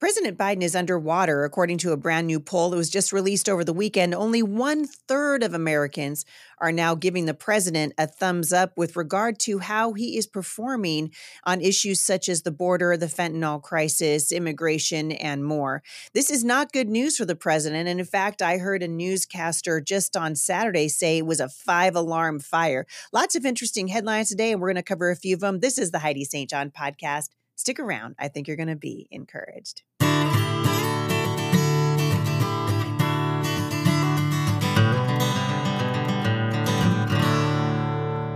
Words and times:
President 0.00 0.38
Biden 0.38 0.62
is 0.62 0.74
underwater, 0.74 1.44
according 1.44 1.76
to 1.76 1.92
a 1.92 1.96
brand 1.98 2.26
new 2.26 2.40
poll 2.40 2.70
that 2.70 2.76
was 2.78 2.88
just 2.88 3.12
released 3.12 3.50
over 3.50 3.64
the 3.64 3.74
weekend. 3.74 4.14
Only 4.14 4.42
one 4.42 4.86
third 4.86 5.42
of 5.42 5.52
Americans 5.52 6.24
are 6.56 6.72
now 6.72 6.94
giving 6.94 7.26
the 7.26 7.34
president 7.34 7.92
a 7.98 8.06
thumbs 8.06 8.50
up 8.50 8.72
with 8.78 8.96
regard 8.96 9.38
to 9.40 9.58
how 9.58 9.92
he 9.92 10.16
is 10.16 10.26
performing 10.26 11.12
on 11.44 11.60
issues 11.60 12.00
such 12.00 12.30
as 12.30 12.42
the 12.42 12.50
border, 12.50 12.96
the 12.96 13.08
fentanyl 13.08 13.60
crisis, 13.60 14.32
immigration, 14.32 15.12
and 15.12 15.44
more. 15.44 15.82
This 16.14 16.30
is 16.30 16.42
not 16.42 16.72
good 16.72 16.88
news 16.88 17.18
for 17.18 17.26
the 17.26 17.36
president. 17.36 17.86
And 17.86 18.00
in 18.00 18.06
fact, 18.06 18.40
I 18.40 18.56
heard 18.56 18.82
a 18.82 18.88
newscaster 18.88 19.82
just 19.82 20.16
on 20.16 20.34
Saturday 20.34 20.88
say 20.88 21.18
it 21.18 21.26
was 21.26 21.40
a 21.40 21.50
five 21.50 21.94
alarm 21.94 22.40
fire. 22.40 22.86
Lots 23.12 23.36
of 23.36 23.44
interesting 23.44 23.88
headlines 23.88 24.30
today, 24.30 24.50
and 24.50 24.62
we're 24.62 24.68
going 24.68 24.76
to 24.76 24.82
cover 24.82 25.10
a 25.10 25.16
few 25.16 25.34
of 25.34 25.40
them. 25.40 25.60
This 25.60 25.76
is 25.76 25.90
the 25.90 25.98
Heidi 25.98 26.24
St. 26.24 26.48
John 26.48 26.70
podcast. 26.70 27.28
Stick 27.60 27.78
around. 27.78 28.14
I 28.18 28.28
think 28.28 28.48
you're 28.48 28.56
going 28.56 28.70
to 28.70 28.74
be 28.74 29.06
encouraged. 29.10 29.82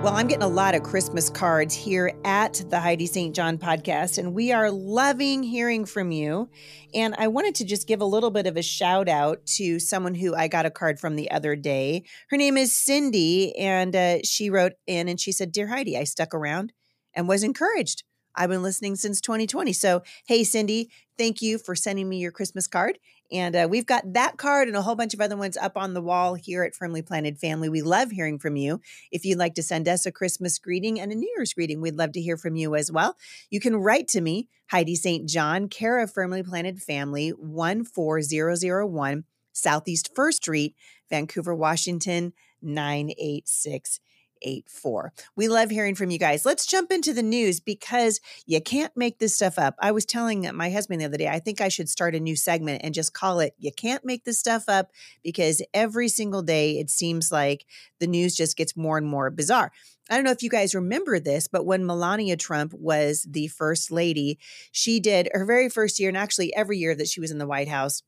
Well, 0.03 0.13
I'm 0.15 0.27
getting 0.27 0.43
a 0.43 0.47
lot 0.47 0.75
of 0.75 0.83
Christmas 0.83 1.31
cards 1.31 1.75
here 1.75 2.13
at 2.27 2.63
the 2.69 2.79
Heidi 2.79 3.07
St. 3.07 3.35
John 3.35 3.57
podcast, 3.57 4.19
and 4.19 4.35
we 4.35 4.53
are 4.53 4.71
loving 4.71 5.43
hearing 5.43 5.87
from 5.87 6.11
you. 6.11 6.51
And 6.93 7.15
I 7.17 7.29
wanted 7.29 7.55
to 7.55 7.65
just 7.65 7.89
give 7.89 8.03
a 8.03 8.05
little 8.05 8.31
bit 8.31 8.47
of 8.47 8.59
a 8.59 8.63
shout 8.63 9.09
out 9.09 9.47
to 9.57 9.81
someone 9.81 10.15
who 10.15 10.35
I 10.35 10.49
got 10.49 10.67
a 10.67 10.71
card 10.71 11.01
from 11.01 11.17
the 11.17 11.31
other 11.31 11.57
day. 11.57 12.05
Her 12.29 12.37
name 12.37 12.59
is 12.59 12.75
Cindy, 12.75 13.57
and 13.57 13.97
uh, 13.97 14.19
she 14.23 14.51
wrote 14.51 14.75
in 14.87 15.09
and 15.09 15.19
she 15.19 15.33
said, 15.33 15.51
Dear 15.51 15.69
Heidi, 15.69 15.97
I 15.97 16.05
stuck 16.05 16.35
around 16.35 16.75
and 17.15 17.27
was 17.27 17.43
encouraged. 17.43 18.03
I've 18.37 18.51
been 18.51 18.63
listening 18.63 18.97
since 18.97 19.21
2020. 19.21 19.73
So, 19.73 20.03
hey, 20.27 20.45
Cindy, 20.45 20.91
thank 21.19 21.43
you 21.43 21.59
for 21.59 21.75
sending 21.75 22.09
me 22.09 22.19
your 22.19 22.33
Christmas 22.33 22.67
card. 22.67 22.99
And 23.33 23.57
uh, 23.57 23.67
we've 23.69 23.87
got 23.87 24.13
that 24.13 24.37
card 24.37 24.69
and 24.69 24.77
a 24.77 24.83
whole 24.83 24.95
bunch 24.95 25.15
of 25.15 25.21
other 25.21 25.37
ones 25.37 25.57
up 25.57 25.77
on 25.77 25.95
the 25.95 26.03
wall 26.03 26.35
here 26.35 26.63
at 26.63 26.75
Firmly 26.75 27.03
Planted 27.03 27.39
Family. 27.39 27.69
We 27.69 27.83
love 27.83 28.11
hearing 28.11 28.39
from 28.39 28.57
you. 28.57 28.81
If 29.11 29.25
you'd 29.25 29.39
like 29.39 29.55
to 29.55 29.63
send 29.63 29.89
us 29.89 30.05
a 30.05 30.13
Christmas 30.13 30.59
greeting 30.59 31.01
and 31.01 31.11
a 31.11 31.15
New 31.15 31.33
Year's 31.37 31.55
greeting, 31.55 31.81
we'd 31.81 31.97
love 31.97 32.13
to 32.13 32.21
hear 32.21 32.37
from 32.37 32.55
you 32.55 32.75
as 32.75 32.93
well. 32.93 33.17
You 33.51 33.61
can 33.61 33.77
write 33.77 34.09
to 34.09 34.21
me, 34.21 34.49
Heidi 34.71 34.95
St. 34.95 35.29
John, 35.29 35.69
care 35.69 35.99
of 35.99 36.13
Firmly 36.13 36.43
Planted 36.43 36.83
Family, 36.83 37.33
14001 37.33 39.25
Southeast 39.53 40.11
First 40.15 40.43
Street, 40.43 40.75
Vancouver, 41.09 41.55
Washington, 41.55 42.33
986 42.61 44.01
884. 44.45 45.13
We 45.35 45.49
love 45.49 45.71
hearing 45.71 45.95
from 45.95 46.11
you 46.11 46.19
guys. 46.19 46.45
Let's 46.45 46.67
jump 46.67 46.93
into 46.93 47.13
the 47.13 47.23
news 47.23 47.61
because 47.61 48.21
you 48.47 48.61
can't 48.61 48.97
make 48.97 49.19
this 49.19 49.35
stuff 49.35 49.59
up. 49.59 49.75
I 49.81 49.91
was 49.93 50.05
telling 50.05 50.49
my 50.55 50.71
husband 50.71 51.01
the 51.01 51.07
other 51.07 51.17
day, 51.17 51.29
I 51.29 51.41
think 51.41 51.61
I 51.61 51.69
should 51.69 51.89
start 51.89 52.15
a 52.15 52.21
new 52.21 52.37
segment 52.37 52.83
and 52.85 52.95
just 52.95 53.15
call 53.15 53.41
it 53.41 53.55
You 53.59 53.73
Can't 53.73 54.05
Make 54.05 54.25
This 54.25 54.39
Stuff 54.39 54.69
Up 54.69 54.91
because 55.23 55.63
every 55.73 56.09
single 56.09 56.43
day 56.43 56.79
it 56.79 56.91
seems 56.91 57.33
like 57.33 57.67
the 57.99 58.07
news 58.07 58.35
just 58.35 58.57
gets 58.57 58.77
more 58.77 58.99
and 58.99 59.07
more 59.07 59.31
bizarre. 59.31 59.73
I 60.11 60.17
don't 60.17 60.25
know 60.25 60.31
if 60.31 60.43
you 60.43 60.51
guys 60.51 60.75
remember 60.75 61.19
this, 61.19 61.49
but 61.49 61.65
when 61.65 61.87
Melania 61.87 62.37
Trump 62.37 62.75
was 62.75 63.27
the 63.29 63.49
first 63.49 63.91
lady, 63.91 64.39
she 64.71 65.01
did 65.01 65.31
her 65.33 65.47
very 65.47 65.71
first 65.71 65.99
year, 65.99 66.11
and 66.11 66.19
actually 66.19 66.55
every 66.55 66.77
year 66.77 66.95
that 66.95 67.09
she 67.09 67.21
was 67.21 67.31
in 67.31 67.39
the 67.39 67.47
White 67.47 67.69
House, 67.69 68.03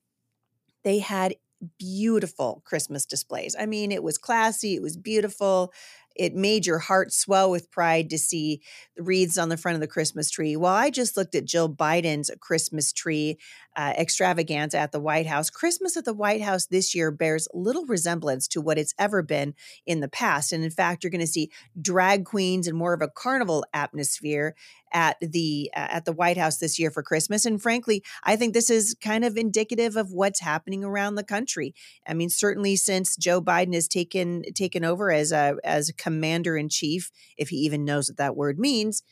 they 0.85 0.99
had 0.99 1.37
beautiful 1.79 2.63
Christmas 2.67 3.07
displays. 3.07 3.57
I 3.59 3.65
mean, 3.65 3.91
it 3.93 4.03
was 4.03 4.19
classy, 4.19 4.75
it 4.75 4.83
was 4.83 4.97
beautiful 4.99 5.73
it 6.19 6.35
made 6.35 6.67
your 6.67 6.79
heart 6.79 7.13
swell 7.13 7.51
with 7.51 7.71
pride 7.71 8.11
to 8.11 8.19
see 8.19 8.61
the 8.97 9.03
wreaths 9.03 9.39
on 9.39 9.49
the 9.49 9.57
front 9.57 9.75
of 9.75 9.81
the 9.81 9.87
Christmas 9.87 10.31
tree. 10.31 10.57
Well, 10.57 10.75
I 10.75 10.91
just 10.91 11.17
looked 11.17 11.35
at 11.35 11.45
Jill 11.45 11.69
Biden's 11.69 12.31
Christmas 12.41 12.93
tree 12.93 13.39
uh, 13.77 13.93
extravaganza 13.99 14.79
at 14.79 14.91
the 14.91 15.01
White 15.01 15.27
House. 15.27 15.51
Christmas 15.51 15.97
at 15.97 16.07
the 16.07 16.15
White 16.15 16.41
House 16.41 16.67
this 16.67 16.95
year 16.95 17.11
bears 17.11 17.47
little 17.53 17.85
resemblance 17.85 18.49
to 18.49 18.61
what 18.61 18.79
it's 18.79 18.95
ever 18.99 19.23
been 19.23 19.55
in 19.85 20.01
the 20.01 20.09
past. 20.09 20.53
And 20.53 20.65
in 20.65 20.71
fact, 20.71 21.05
you're 21.05 21.11
going 21.11 21.21
to 21.21 21.27
see 21.27 21.51
drag 21.81 22.25
queens 22.25 22.67
and 22.67 22.77
more 22.77 22.95
of 22.95 23.03
a 23.03 23.09
carnival 23.09 23.65
atmosphere 23.75 24.55
at 24.93 25.19
the 25.21 25.71
uh, 25.77 25.89
at 25.91 26.05
the 26.07 26.13
White 26.13 26.39
House 26.39 26.57
this 26.57 26.79
year 26.79 26.91
for 26.91 27.03
Christmas. 27.03 27.45
And 27.45 27.61
frankly, 27.61 28.03
I 28.25 28.37
think 28.37 28.55
this 28.55 28.71
is 28.71 28.97
kind 29.01 29.25
of 29.25 29.37
indicative 29.37 29.97
of 29.97 30.11
what's 30.11 30.41
happening 30.41 30.83
around 30.83 31.17
the 31.17 31.25
country. 31.25 31.75
I 32.07 32.15
mean, 32.15 32.31
certainly 32.31 32.77
since 32.77 33.15
Joe 33.17 33.43
Biden 33.43 33.75
has 33.75 33.89
taken 33.89 34.43
taken 34.55 34.85
over 34.85 35.11
as 35.13 35.33
a 35.33 35.57
as 35.65 35.93
commander 35.99 36.57
in 36.57 36.71
chief, 36.71 37.11
if 37.37 37.51
he 37.51 37.57
even 37.57 37.85
knows 37.85 38.09
what 38.09 38.17
that 38.17 38.37
word 38.37 38.59
means, 38.59 39.03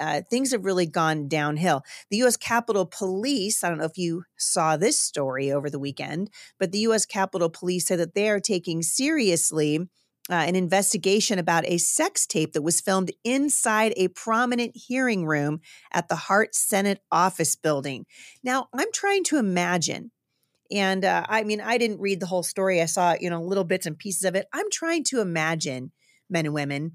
uh, 0.00 0.22
things 0.30 0.52
have 0.52 0.64
really 0.64 0.86
gone 0.86 1.28
downhill. 1.28 1.82
The 2.10 2.16
U.S. 2.18 2.36
Capitol 2.36 2.86
Police, 2.86 3.62
I 3.62 3.68
don't 3.68 3.78
know 3.78 3.84
if 3.84 3.98
you 3.98 4.24
saw 4.36 4.76
this 4.76 4.98
story 4.98 5.52
over 5.52 5.68
the 5.68 5.78
weekend, 5.78 6.30
but 6.58 6.72
the 6.72 6.78
U.S. 6.80 7.04
Capitol 7.04 7.50
Police 7.50 7.86
said 7.86 8.00
that 8.00 8.14
they 8.14 8.30
are 8.30 8.40
taking 8.40 8.82
seriously 8.82 9.88
uh, 10.30 10.34
an 10.34 10.54
investigation 10.54 11.38
about 11.38 11.64
a 11.66 11.78
sex 11.78 12.26
tape 12.26 12.52
that 12.52 12.62
was 12.62 12.80
filmed 12.80 13.10
inside 13.24 13.92
a 13.96 14.08
prominent 14.08 14.76
hearing 14.76 15.26
room 15.26 15.60
at 15.92 16.08
the 16.08 16.16
Hart 16.16 16.54
Senate 16.54 17.00
office 17.10 17.56
building. 17.56 18.06
Now, 18.42 18.68
I'm 18.72 18.92
trying 18.92 19.24
to 19.24 19.38
imagine. 19.38 20.12
And 20.70 21.04
uh, 21.04 21.26
I 21.28 21.42
mean, 21.42 21.60
I 21.60 21.78
didn't 21.78 22.00
read 22.00 22.20
the 22.20 22.26
whole 22.26 22.44
story. 22.44 22.80
I 22.80 22.86
saw, 22.86 23.16
you 23.20 23.28
know, 23.28 23.42
little 23.42 23.64
bits 23.64 23.86
and 23.86 23.98
pieces 23.98 24.24
of 24.24 24.36
it. 24.36 24.46
I'm 24.52 24.70
trying 24.70 25.02
to 25.04 25.20
imagine 25.20 25.90
men 26.28 26.46
and 26.46 26.54
women 26.54 26.92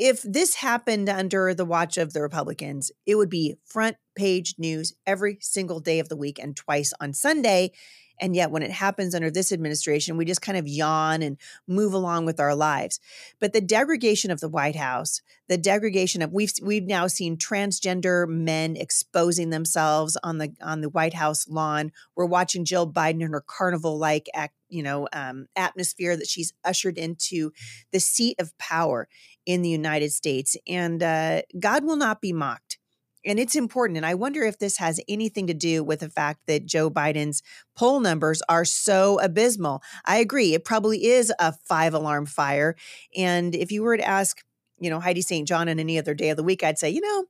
if 0.00 0.22
this 0.22 0.54
happened 0.54 1.10
under 1.10 1.52
the 1.52 1.66
watch 1.66 1.98
of 1.98 2.14
the 2.14 2.22
Republicans, 2.22 2.90
it 3.04 3.16
would 3.16 3.28
be 3.28 3.56
front 3.66 3.98
page 4.16 4.54
news 4.56 4.94
every 5.06 5.36
single 5.42 5.78
day 5.78 5.98
of 5.98 6.08
the 6.08 6.16
week 6.16 6.38
and 6.38 6.56
twice 6.56 6.94
on 7.02 7.12
Sunday. 7.12 7.72
And 8.18 8.34
yet, 8.34 8.50
when 8.50 8.62
it 8.62 8.70
happens 8.70 9.14
under 9.14 9.30
this 9.30 9.52
administration, 9.52 10.16
we 10.16 10.24
just 10.24 10.42
kind 10.42 10.56
of 10.56 10.66
yawn 10.66 11.22
and 11.22 11.38
move 11.66 11.92
along 11.92 12.26
with 12.26 12.40
our 12.40 12.54
lives. 12.54 12.98
But 13.40 13.52
the 13.52 13.60
degradation 13.60 14.30
of 14.30 14.40
the 14.40 14.48
White 14.48 14.76
House, 14.76 15.20
the 15.48 15.58
degradation 15.58 16.22
of 16.22 16.32
we've 16.32 16.52
we've 16.62 16.86
now 16.86 17.06
seen 17.06 17.36
transgender 17.36 18.26
men 18.26 18.76
exposing 18.76 19.50
themselves 19.50 20.16
on 20.22 20.38
the 20.38 20.54
on 20.62 20.80
the 20.80 20.90
White 20.90 21.14
House 21.14 21.46
lawn. 21.48 21.92
We're 22.14 22.26
watching 22.26 22.64
Jill 22.64 22.90
Biden 22.90 23.22
in 23.22 23.32
her 23.32 23.44
carnival 23.46 23.98
like 23.98 24.28
act, 24.34 24.54
you 24.68 24.82
know 24.82 25.08
um, 25.14 25.46
atmosphere 25.56 26.16
that 26.16 26.28
she's 26.28 26.52
ushered 26.64 26.98
into 26.98 27.52
the 27.90 28.00
seat 28.00 28.36
of 28.38 28.56
power 28.58 29.08
in 29.50 29.62
the 29.62 29.68
United 29.68 30.12
States, 30.12 30.56
and 30.68 31.02
uh, 31.02 31.42
God 31.58 31.82
will 31.82 31.96
not 31.96 32.20
be 32.20 32.32
mocked. 32.32 32.78
And 33.26 33.40
it's 33.40 33.56
important. 33.56 33.96
And 33.96 34.06
I 34.06 34.14
wonder 34.14 34.44
if 34.44 34.58
this 34.58 34.76
has 34.76 35.00
anything 35.08 35.48
to 35.48 35.54
do 35.54 35.82
with 35.82 36.00
the 36.00 36.08
fact 36.08 36.46
that 36.46 36.66
Joe 36.66 36.88
Biden's 36.88 37.42
poll 37.76 37.98
numbers 37.98 38.42
are 38.48 38.64
so 38.64 39.18
abysmal. 39.20 39.82
I 40.06 40.18
agree. 40.18 40.54
It 40.54 40.64
probably 40.64 41.04
is 41.04 41.32
a 41.40 41.52
five 41.64 41.94
alarm 41.94 42.26
fire. 42.26 42.76
And 43.16 43.56
if 43.56 43.72
you 43.72 43.82
were 43.82 43.96
to 43.96 44.06
ask, 44.06 44.40
you 44.78 44.88
know, 44.88 45.00
Heidi 45.00 45.20
St. 45.20 45.48
John 45.48 45.68
on 45.68 45.80
any 45.80 45.98
other 45.98 46.14
day 46.14 46.30
of 46.30 46.36
the 46.36 46.44
week, 46.44 46.62
I'd 46.62 46.78
say, 46.78 46.88
you 46.90 47.00
know, 47.00 47.24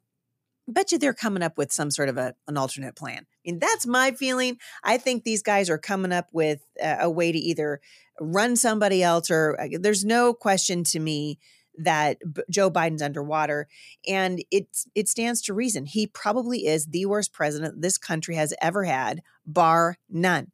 bet 0.69 0.92
you 0.92 0.98
they're 0.98 1.14
coming 1.14 1.42
up 1.42 1.56
with 1.56 1.72
some 1.72 1.91
sort 1.91 2.10
of 2.10 2.19
a, 2.19 2.34
an 2.47 2.59
alternate 2.59 2.94
plan. 2.94 3.22
I 3.22 3.50
mean, 3.50 3.59
that's 3.59 3.86
my 3.86 4.12
feeling. 4.12 4.59
I 4.84 4.98
think 4.98 5.25
these 5.25 5.42
guys 5.42 5.70
are 5.70 5.78
coming 5.78 6.12
up 6.12 6.28
with 6.32 6.60
a, 6.80 6.98
a 7.00 7.10
way 7.10 7.32
to 7.32 7.38
either 7.38 7.80
run 8.20 8.54
somebody 8.54 9.03
else 9.03 9.30
or 9.30 9.59
uh, 9.59 9.78
there's 9.80 10.04
no 10.04 10.34
question 10.34 10.84
to 10.84 11.00
me 11.00 11.38
that 11.84 12.18
B- 12.32 12.42
Joe 12.50 12.70
Biden's 12.70 13.02
underwater, 13.02 13.68
and 14.06 14.42
it 14.50 14.66
it 14.94 15.08
stands 15.08 15.42
to 15.42 15.54
reason. 15.54 15.86
He 15.86 16.06
probably 16.06 16.66
is 16.66 16.86
the 16.86 17.06
worst 17.06 17.32
president 17.32 17.82
this 17.82 17.98
country 17.98 18.34
has 18.34 18.54
ever 18.60 18.84
had, 18.84 19.22
bar 19.46 19.96
none. 20.08 20.52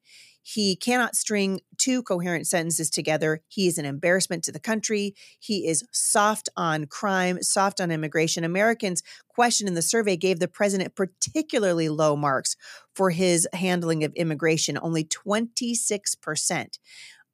He 0.48 0.76
cannot 0.76 1.16
string 1.16 1.60
two 1.76 2.04
coherent 2.04 2.47
sentences 2.47 2.88
together. 2.88 3.42
He 3.48 3.66
is 3.66 3.78
an 3.78 3.84
embarrassment 3.84 4.44
to 4.44 4.53
the 4.53 4.60
country. 4.60 5.16
He 5.41 5.66
is 5.66 5.82
soft 5.91 6.48
on 6.56 6.87
crime, 6.87 7.43
soft 7.43 7.81
on 7.81 7.91
immigration. 7.91 8.44
Americans 8.44 9.03
questioned 9.26 9.66
in 9.66 9.75
the 9.75 9.82
survey 9.82 10.16
gave 10.16 10.38
the 10.38 10.47
president 10.47 10.94
particularly 10.94 11.88
low 11.88 12.14
marks 12.14 12.54
for 12.94 13.10
his 13.10 13.48
handling 13.54 14.04
of 14.04 14.12
immigration, 14.14 14.79
only 14.81 15.02
26%. 15.02 16.79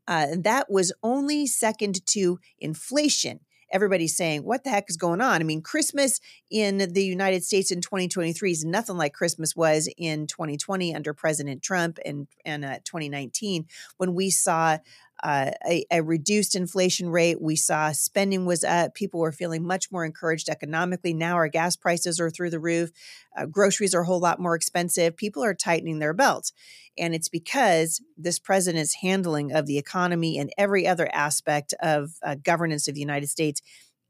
Uh, 0.08 0.26
that 0.38 0.70
was 0.70 0.90
only 1.02 1.46
second 1.46 2.04
to 2.06 2.38
inflation 2.58 3.40
everybody's 3.72 4.16
saying, 4.16 4.44
what 4.44 4.64
the 4.64 4.70
heck 4.70 4.88
is 4.88 4.96
going 4.96 5.20
on? 5.20 5.40
I 5.40 5.44
mean, 5.44 5.62
Christmas 5.62 6.20
in 6.50 6.92
the 6.92 7.04
United 7.04 7.44
States 7.44 7.70
in 7.70 7.80
2023 7.80 8.52
is 8.52 8.64
nothing 8.64 8.96
like 8.96 9.14
Christmas 9.14 9.56
was 9.56 9.88
in 9.96 10.26
2020 10.26 10.94
under 10.94 11.14
President 11.14 11.62
Trump 11.62 11.98
and, 12.04 12.28
and 12.44 12.64
uh, 12.64 12.78
2019 12.84 13.66
when 13.96 14.14
we 14.14 14.30
saw 14.30 14.78
uh, 15.22 15.50
a, 15.66 15.84
a, 15.90 16.02
reduced 16.02 16.54
inflation 16.54 17.08
rate. 17.08 17.40
We 17.40 17.56
saw 17.56 17.92
spending 17.92 18.44
was 18.44 18.64
up. 18.64 18.94
People 18.94 19.20
were 19.20 19.32
feeling 19.32 19.64
much 19.64 19.90
more 19.92 20.04
encouraged 20.04 20.48
economically. 20.48 21.14
Now 21.14 21.34
our 21.34 21.48
gas 21.48 21.76
prices 21.76 22.20
are 22.20 22.30
through 22.30 22.50
the 22.50 22.58
roof. 22.58 22.90
Uh, 23.36 23.46
groceries 23.46 23.94
are 23.94 24.02
a 24.02 24.06
whole 24.06 24.20
lot 24.20 24.40
more 24.40 24.54
expensive. 24.54 25.16
People 25.16 25.44
are 25.44 25.54
tightening 25.54 26.00
their 26.00 26.12
belts. 26.12 26.52
And 26.98 27.14
it's 27.14 27.28
because 27.28 28.02
this 28.16 28.38
president's 28.38 28.96
handling 28.96 29.52
of 29.52 29.66
the 29.66 29.78
economy 29.78 30.38
and 30.38 30.52
every 30.58 30.86
other 30.86 31.08
aspect 31.12 31.72
of 31.80 32.12
uh, 32.22 32.34
governance 32.34 32.88
of 32.88 32.94
the 32.94 33.00
United 33.00 33.28
States 33.28 33.62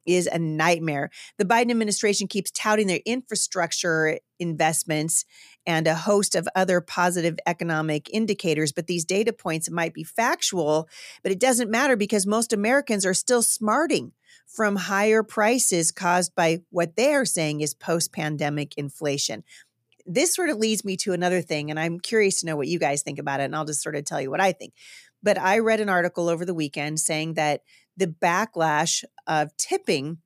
is 0.06 0.26
a 0.26 0.38
nightmare. 0.38 1.10
The 1.38 1.44
Biden 1.44 1.70
administration 1.70 2.26
keeps 2.28 2.50
touting 2.50 2.86
their 2.86 3.00
infrastructure 3.04 4.18
investments 4.38 5.24
and 5.66 5.86
a 5.86 5.94
host 5.94 6.34
of 6.34 6.48
other 6.54 6.80
positive 6.80 7.38
economic 7.46 8.10
indicators, 8.10 8.72
but 8.72 8.86
these 8.86 9.04
data 9.04 9.32
points 9.32 9.70
might 9.70 9.94
be 9.94 10.04
factual, 10.04 10.88
but 11.22 11.32
it 11.32 11.38
doesn't 11.38 11.70
matter 11.70 11.96
because 11.96 12.26
most 12.26 12.52
Americans 12.52 13.06
are 13.06 13.14
still 13.14 13.42
smarting 13.42 14.12
from 14.46 14.76
higher 14.76 15.22
prices 15.22 15.92
caused 15.92 16.34
by 16.34 16.60
what 16.70 16.96
they 16.96 17.14
are 17.14 17.24
saying 17.24 17.60
is 17.60 17.74
post 17.74 18.12
pandemic 18.12 18.76
inflation. 18.76 19.44
This 20.04 20.34
sort 20.34 20.50
of 20.50 20.58
leads 20.58 20.84
me 20.84 20.96
to 20.98 21.12
another 21.12 21.40
thing, 21.40 21.70
and 21.70 21.78
I'm 21.78 22.00
curious 22.00 22.40
to 22.40 22.46
know 22.46 22.56
what 22.56 22.66
you 22.66 22.78
guys 22.78 23.02
think 23.02 23.18
about 23.18 23.40
it, 23.40 23.44
and 23.44 23.54
I'll 23.54 23.64
just 23.64 23.82
sort 23.82 23.94
of 23.94 24.04
tell 24.04 24.20
you 24.20 24.30
what 24.30 24.40
I 24.40 24.52
think. 24.52 24.74
But 25.22 25.38
I 25.38 25.60
read 25.60 25.80
an 25.80 25.88
article 25.88 26.28
over 26.28 26.44
the 26.44 26.54
weekend 26.54 26.98
saying 26.98 27.34
that 27.34 27.62
the 27.96 28.06
backlash 28.06 29.04
of 29.26 29.56
tipping 29.56 30.18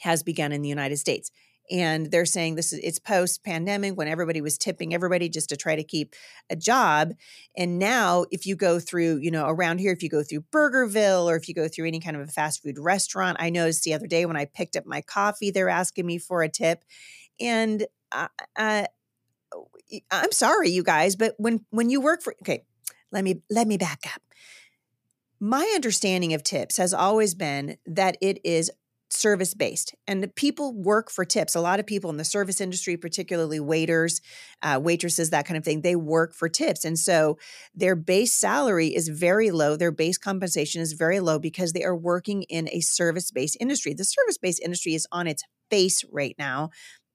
has 0.00 0.22
begun 0.22 0.52
in 0.52 0.62
the 0.62 0.68
United 0.68 0.96
States. 0.96 1.30
And 1.70 2.10
they're 2.10 2.26
saying 2.26 2.56
this 2.56 2.72
is 2.72 2.80
it's 2.82 2.98
post 2.98 3.44
pandemic 3.44 3.96
when 3.96 4.08
everybody 4.08 4.40
was 4.40 4.58
tipping 4.58 4.92
everybody 4.92 5.28
just 5.28 5.50
to 5.50 5.56
try 5.56 5.76
to 5.76 5.84
keep 5.84 6.16
a 6.50 6.56
job. 6.56 7.12
And 7.56 7.78
now, 7.78 8.24
if 8.32 8.44
you 8.44 8.56
go 8.56 8.80
through, 8.80 9.18
you 9.18 9.30
know, 9.30 9.46
around 9.46 9.78
here, 9.78 9.92
if 9.92 10.02
you 10.02 10.08
go 10.08 10.24
through 10.24 10.44
Burgerville 10.52 11.26
or 11.26 11.36
if 11.36 11.48
you 11.48 11.54
go 11.54 11.68
through 11.68 11.86
any 11.86 12.00
kind 12.00 12.16
of 12.16 12.22
a 12.22 12.26
fast 12.26 12.62
food 12.62 12.76
restaurant, 12.76 13.36
I 13.38 13.50
noticed 13.50 13.84
the 13.84 13.94
other 13.94 14.08
day 14.08 14.26
when 14.26 14.36
I 14.36 14.46
picked 14.46 14.74
up 14.74 14.84
my 14.84 15.00
coffee, 15.00 15.52
they're 15.52 15.68
asking 15.68 16.06
me 16.06 16.18
for 16.18 16.42
a 16.42 16.48
tip. 16.48 16.82
And 17.38 17.86
uh, 18.10 18.28
uh, 18.56 18.86
I'm 20.10 20.32
sorry, 20.32 20.70
you 20.70 20.82
guys, 20.82 21.14
but 21.14 21.34
when 21.38 21.64
when 21.70 21.88
you 21.88 22.00
work 22.00 22.22
for 22.22 22.34
okay, 22.42 22.64
let 23.12 23.22
me 23.22 23.42
let 23.48 23.68
me 23.68 23.76
back 23.76 24.00
up 24.12 24.22
my 25.40 25.70
understanding 25.74 26.34
of 26.34 26.42
tips 26.42 26.76
has 26.76 26.92
always 26.92 27.34
been 27.34 27.76
that 27.86 28.16
it 28.20 28.38
is 28.44 28.70
service 29.12 29.54
based 29.54 29.94
and 30.06 30.32
people 30.36 30.72
work 30.72 31.10
for 31.10 31.24
tips. 31.24 31.56
A 31.56 31.60
lot 31.60 31.80
of 31.80 31.86
people 31.86 32.10
in 32.10 32.16
the 32.16 32.24
service 32.24 32.60
industry 32.60 32.96
particularly 32.96 33.58
waiters 33.58 34.20
uh, 34.62 34.78
waitresses 34.80 35.30
that 35.30 35.46
kind 35.46 35.58
of 35.58 35.64
thing 35.64 35.80
they 35.80 35.96
work 35.96 36.32
for 36.32 36.48
tips 36.48 36.84
and 36.84 36.96
so 36.98 37.36
their 37.74 37.96
base 37.96 38.32
salary 38.32 38.88
is 38.88 39.08
very 39.08 39.50
low 39.50 39.76
their 39.76 39.90
base 39.90 40.16
compensation 40.16 40.80
is 40.80 40.92
very 40.92 41.18
low 41.18 41.40
because 41.40 41.72
they 41.72 41.82
are 41.82 41.96
working 41.96 42.42
in 42.44 42.68
a 42.70 42.80
service 42.80 43.30
based 43.32 43.56
industry. 43.58 43.94
The 43.94 44.04
service 44.04 44.38
based 44.38 44.60
industry 44.62 44.94
is 44.94 45.08
on 45.10 45.26
its 45.26 45.42
face 45.70 46.04
right 46.10 46.34
now 46.38 46.70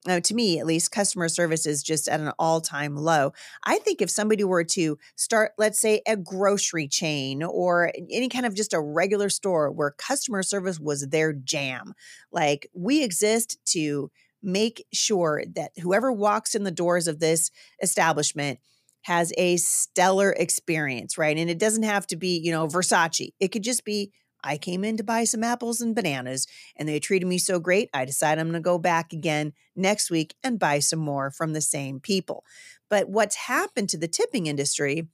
uh, 0.06 0.20
to 0.20 0.34
me 0.34 0.58
at 0.58 0.66
least, 0.66 0.90
customer 0.90 1.28
service 1.28 1.66
is 1.66 1.82
just 1.82 2.08
at 2.08 2.20
an 2.20 2.32
all 2.38 2.60
time 2.60 2.96
low. 2.96 3.32
I 3.64 3.78
think 3.78 4.00
if 4.00 4.10
somebody 4.10 4.44
were 4.44 4.64
to 4.64 4.98
start, 5.16 5.52
let's 5.58 5.80
say, 5.80 6.02
a 6.06 6.16
grocery 6.16 6.88
chain 6.88 7.42
or 7.42 7.92
any 8.10 8.28
kind 8.28 8.46
of 8.46 8.54
just 8.54 8.72
a 8.72 8.80
regular 8.80 9.28
store 9.28 9.70
where 9.70 9.90
customer 9.90 10.42
service 10.42 10.78
was 10.78 11.08
their 11.08 11.32
jam, 11.32 11.94
like 12.32 12.68
we 12.74 13.02
exist 13.02 13.58
to 13.66 14.10
make 14.42 14.84
sure 14.92 15.42
that 15.54 15.72
whoever 15.82 16.12
walks 16.12 16.54
in 16.54 16.62
the 16.62 16.70
doors 16.70 17.08
of 17.08 17.18
this 17.18 17.50
establishment 17.82 18.60
has 19.02 19.32
a 19.38 19.56
stellar 19.56 20.32
experience, 20.32 21.16
right? 21.16 21.36
And 21.36 21.48
it 21.48 21.58
doesn't 21.58 21.84
have 21.84 22.06
to 22.08 22.16
be, 22.16 22.40
you 22.42 22.50
know, 22.50 22.66
Versace. 22.66 23.32
It 23.38 23.48
could 23.48 23.62
just 23.62 23.84
be 23.84 24.12
I 24.42 24.58
came 24.58 24.84
in 24.84 24.96
to 24.96 25.04
buy 25.04 25.24
some 25.24 25.42
apples 25.42 25.80
and 25.80 25.94
bananas, 25.94 26.46
and 26.76 26.88
they 26.88 27.00
treated 27.00 27.26
me 27.26 27.38
so 27.38 27.58
great, 27.58 27.90
I 27.92 28.04
decided 28.04 28.40
I'm 28.40 28.48
going 28.48 28.54
to 28.54 28.64
go 28.64 28.78
back 28.78 29.12
again 29.12 29.52
next 29.74 30.10
week 30.10 30.34
and 30.42 30.58
buy 30.58 30.78
some 30.78 31.00
more 31.00 31.30
from 31.30 31.52
the 31.52 31.60
same 31.60 32.00
people. 32.00 32.44
But 32.88 33.08
what's 33.08 33.36
happened 33.36 33.88
to 33.90 33.98
the 33.98 34.08
tipping 34.08 34.46
industry 34.46 35.08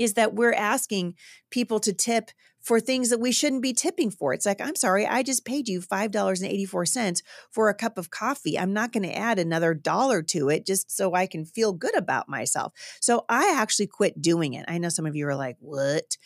is 0.00 0.14
that 0.14 0.34
we're 0.34 0.54
asking 0.54 1.14
people 1.50 1.78
to 1.78 1.92
tip 1.92 2.30
for 2.60 2.80
things 2.80 3.10
that 3.10 3.20
we 3.20 3.32
shouldn't 3.32 3.62
be 3.62 3.72
tipping 3.72 4.10
for. 4.10 4.32
It's 4.32 4.46
like, 4.46 4.60
I'm 4.60 4.76
sorry, 4.76 5.06
I 5.06 5.22
just 5.22 5.44
paid 5.44 5.68
you 5.68 5.80
$5.84 5.80 7.22
for 7.50 7.68
a 7.68 7.74
cup 7.74 7.98
of 7.98 8.10
coffee. 8.10 8.58
I'm 8.58 8.72
not 8.72 8.92
going 8.92 9.02
to 9.02 9.16
add 9.16 9.38
another 9.38 9.74
dollar 9.74 10.22
to 10.22 10.48
it 10.48 10.66
just 10.66 10.90
so 10.94 11.14
I 11.14 11.26
can 11.26 11.44
feel 11.44 11.72
good 11.72 11.96
about 11.96 12.28
myself. 12.28 12.72
So 13.00 13.24
I 13.28 13.54
actually 13.56 13.86
quit 13.86 14.20
doing 14.20 14.54
it. 14.54 14.64
I 14.68 14.78
know 14.78 14.88
some 14.88 15.06
of 15.06 15.16
you 15.16 15.26
are 15.28 15.36
like, 15.36 15.56
what? 15.60 16.16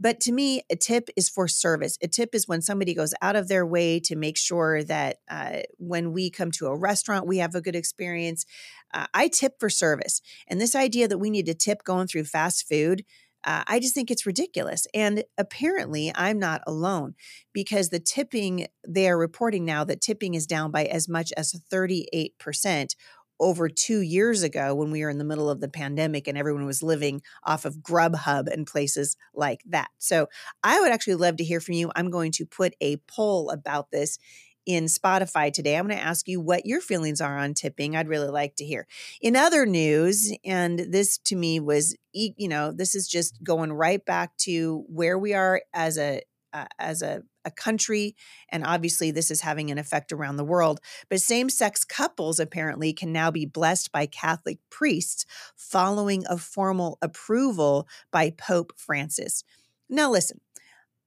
But 0.00 0.20
to 0.20 0.32
me, 0.32 0.62
a 0.70 0.76
tip 0.76 1.08
is 1.16 1.28
for 1.28 1.48
service. 1.48 1.98
A 2.02 2.08
tip 2.08 2.34
is 2.34 2.46
when 2.46 2.62
somebody 2.62 2.94
goes 2.94 3.14
out 3.20 3.36
of 3.36 3.48
their 3.48 3.66
way 3.66 3.98
to 4.00 4.14
make 4.14 4.36
sure 4.36 4.84
that 4.84 5.18
uh, 5.28 5.60
when 5.78 6.12
we 6.12 6.30
come 6.30 6.50
to 6.52 6.66
a 6.66 6.76
restaurant, 6.76 7.26
we 7.26 7.38
have 7.38 7.54
a 7.54 7.60
good 7.60 7.74
experience. 7.74 8.46
Uh, 8.94 9.06
I 9.12 9.28
tip 9.28 9.58
for 9.58 9.68
service. 9.68 10.20
And 10.46 10.60
this 10.60 10.76
idea 10.76 11.08
that 11.08 11.18
we 11.18 11.30
need 11.30 11.46
to 11.46 11.54
tip 11.54 11.82
going 11.82 12.06
through 12.06 12.24
fast 12.24 12.68
food, 12.68 13.04
uh, 13.44 13.62
I 13.66 13.78
just 13.80 13.94
think 13.94 14.10
it's 14.10 14.26
ridiculous. 14.26 14.86
And 14.94 15.24
apparently, 15.36 16.12
I'm 16.14 16.38
not 16.38 16.62
alone 16.66 17.14
because 17.52 17.88
the 17.88 18.00
tipping, 18.00 18.66
they 18.86 19.08
are 19.08 19.18
reporting 19.18 19.64
now 19.64 19.84
that 19.84 20.00
tipping 20.00 20.34
is 20.34 20.46
down 20.46 20.70
by 20.70 20.84
as 20.84 21.08
much 21.08 21.32
as 21.36 21.52
38% 21.72 22.94
over 23.40 23.68
two 23.68 24.00
years 24.00 24.42
ago 24.42 24.74
when 24.74 24.90
we 24.90 25.02
were 25.02 25.10
in 25.10 25.18
the 25.18 25.24
middle 25.24 25.50
of 25.50 25.60
the 25.60 25.68
pandemic 25.68 26.26
and 26.26 26.36
everyone 26.36 26.66
was 26.66 26.82
living 26.82 27.22
off 27.44 27.64
of 27.64 27.76
Grubhub 27.76 28.52
and 28.52 28.66
places 28.66 29.16
like 29.34 29.62
that. 29.68 29.88
So 29.98 30.28
I 30.62 30.80
would 30.80 30.92
actually 30.92 31.16
love 31.16 31.36
to 31.36 31.44
hear 31.44 31.60
from 31.60 31.74
you. 31.74 31.90
I'm 31.94 32.10
going 32.10 32.32
to 32.32 32.46
put 32.46 32.74
a 32.80 32.96
poll 33.08 33.50
about 33.50 33.90
this 33.90 34.18
in 34.66 34.84
Spotify 34.84 35.50
today. 35.50 35.76
I'm 35.76 35.86
going 35.86 35.98
to 35.98 36.04
ask 36.04 36.28
you 36.28 36.42
what 36.42 36.66
your 36.66 36.82
feelings 36.82 37.22
are 37.22 37.38
on 37.38 37.54
tipping. 37.54 37.96
I'd 37.96 38.06
really 38.06 38.28
like 38.28 38.56
to 38.56 38.66
hear. 38.66 38.86
In 39.22 39.34
other 39.34 39.64
news, 39.64 40.30
and 40.44 40.78
this 40.78 41.16
to 41.24 41.36
me 41.36 41.58
was, 41.58 41.96
you 42.12 42.48
know, 42.48 42.70
this 42.70 42.94
is 42.94 43.08
just 43.08 43.42
going 43.42 43.72
right 43.72 44.04
back 44.04 44.36
to 44.38 44.84
where 44.88 45.18
we 45.18 45.32
are 45.32 45.62
as 45.72 45.96
a 45.96 46.20
uh, 46.52 46.66
as 46.78 47.02
a, 47.02 47.22
a 47.44 47.50
country. 47.50 48.14
And 48.50 48.64
obviously, 48.64 49.10
this 49.10 49.30
is 49.30 49.40
having 49.40 49.70
an 49.70 49.78
effect 49.78 50.12
around 50.12 50.36
the 50.36 50.44
world. 50.44 50.80
But 51.08 51.20
same 51.20 51.48
sex 51.48 51.84
couples 51.84 52.38
apparently 52.38 52.92
can 52.92 53.12
now 53.12 53.30
be 53.30 53.46
blessed 53.46 53.92
by 53.92 54.06
Catholic 54.06 54.58
priests 54.70 55.24
following 55.56 56.24
a 56.28 56.36
formal 56.36 56.98
approval 57.00 57.88
by 58.10 58.30
Pope 58.30 58.72
Francis. 58.76 59.44
Now, 59.88 60.10
listen, 60.10 60.40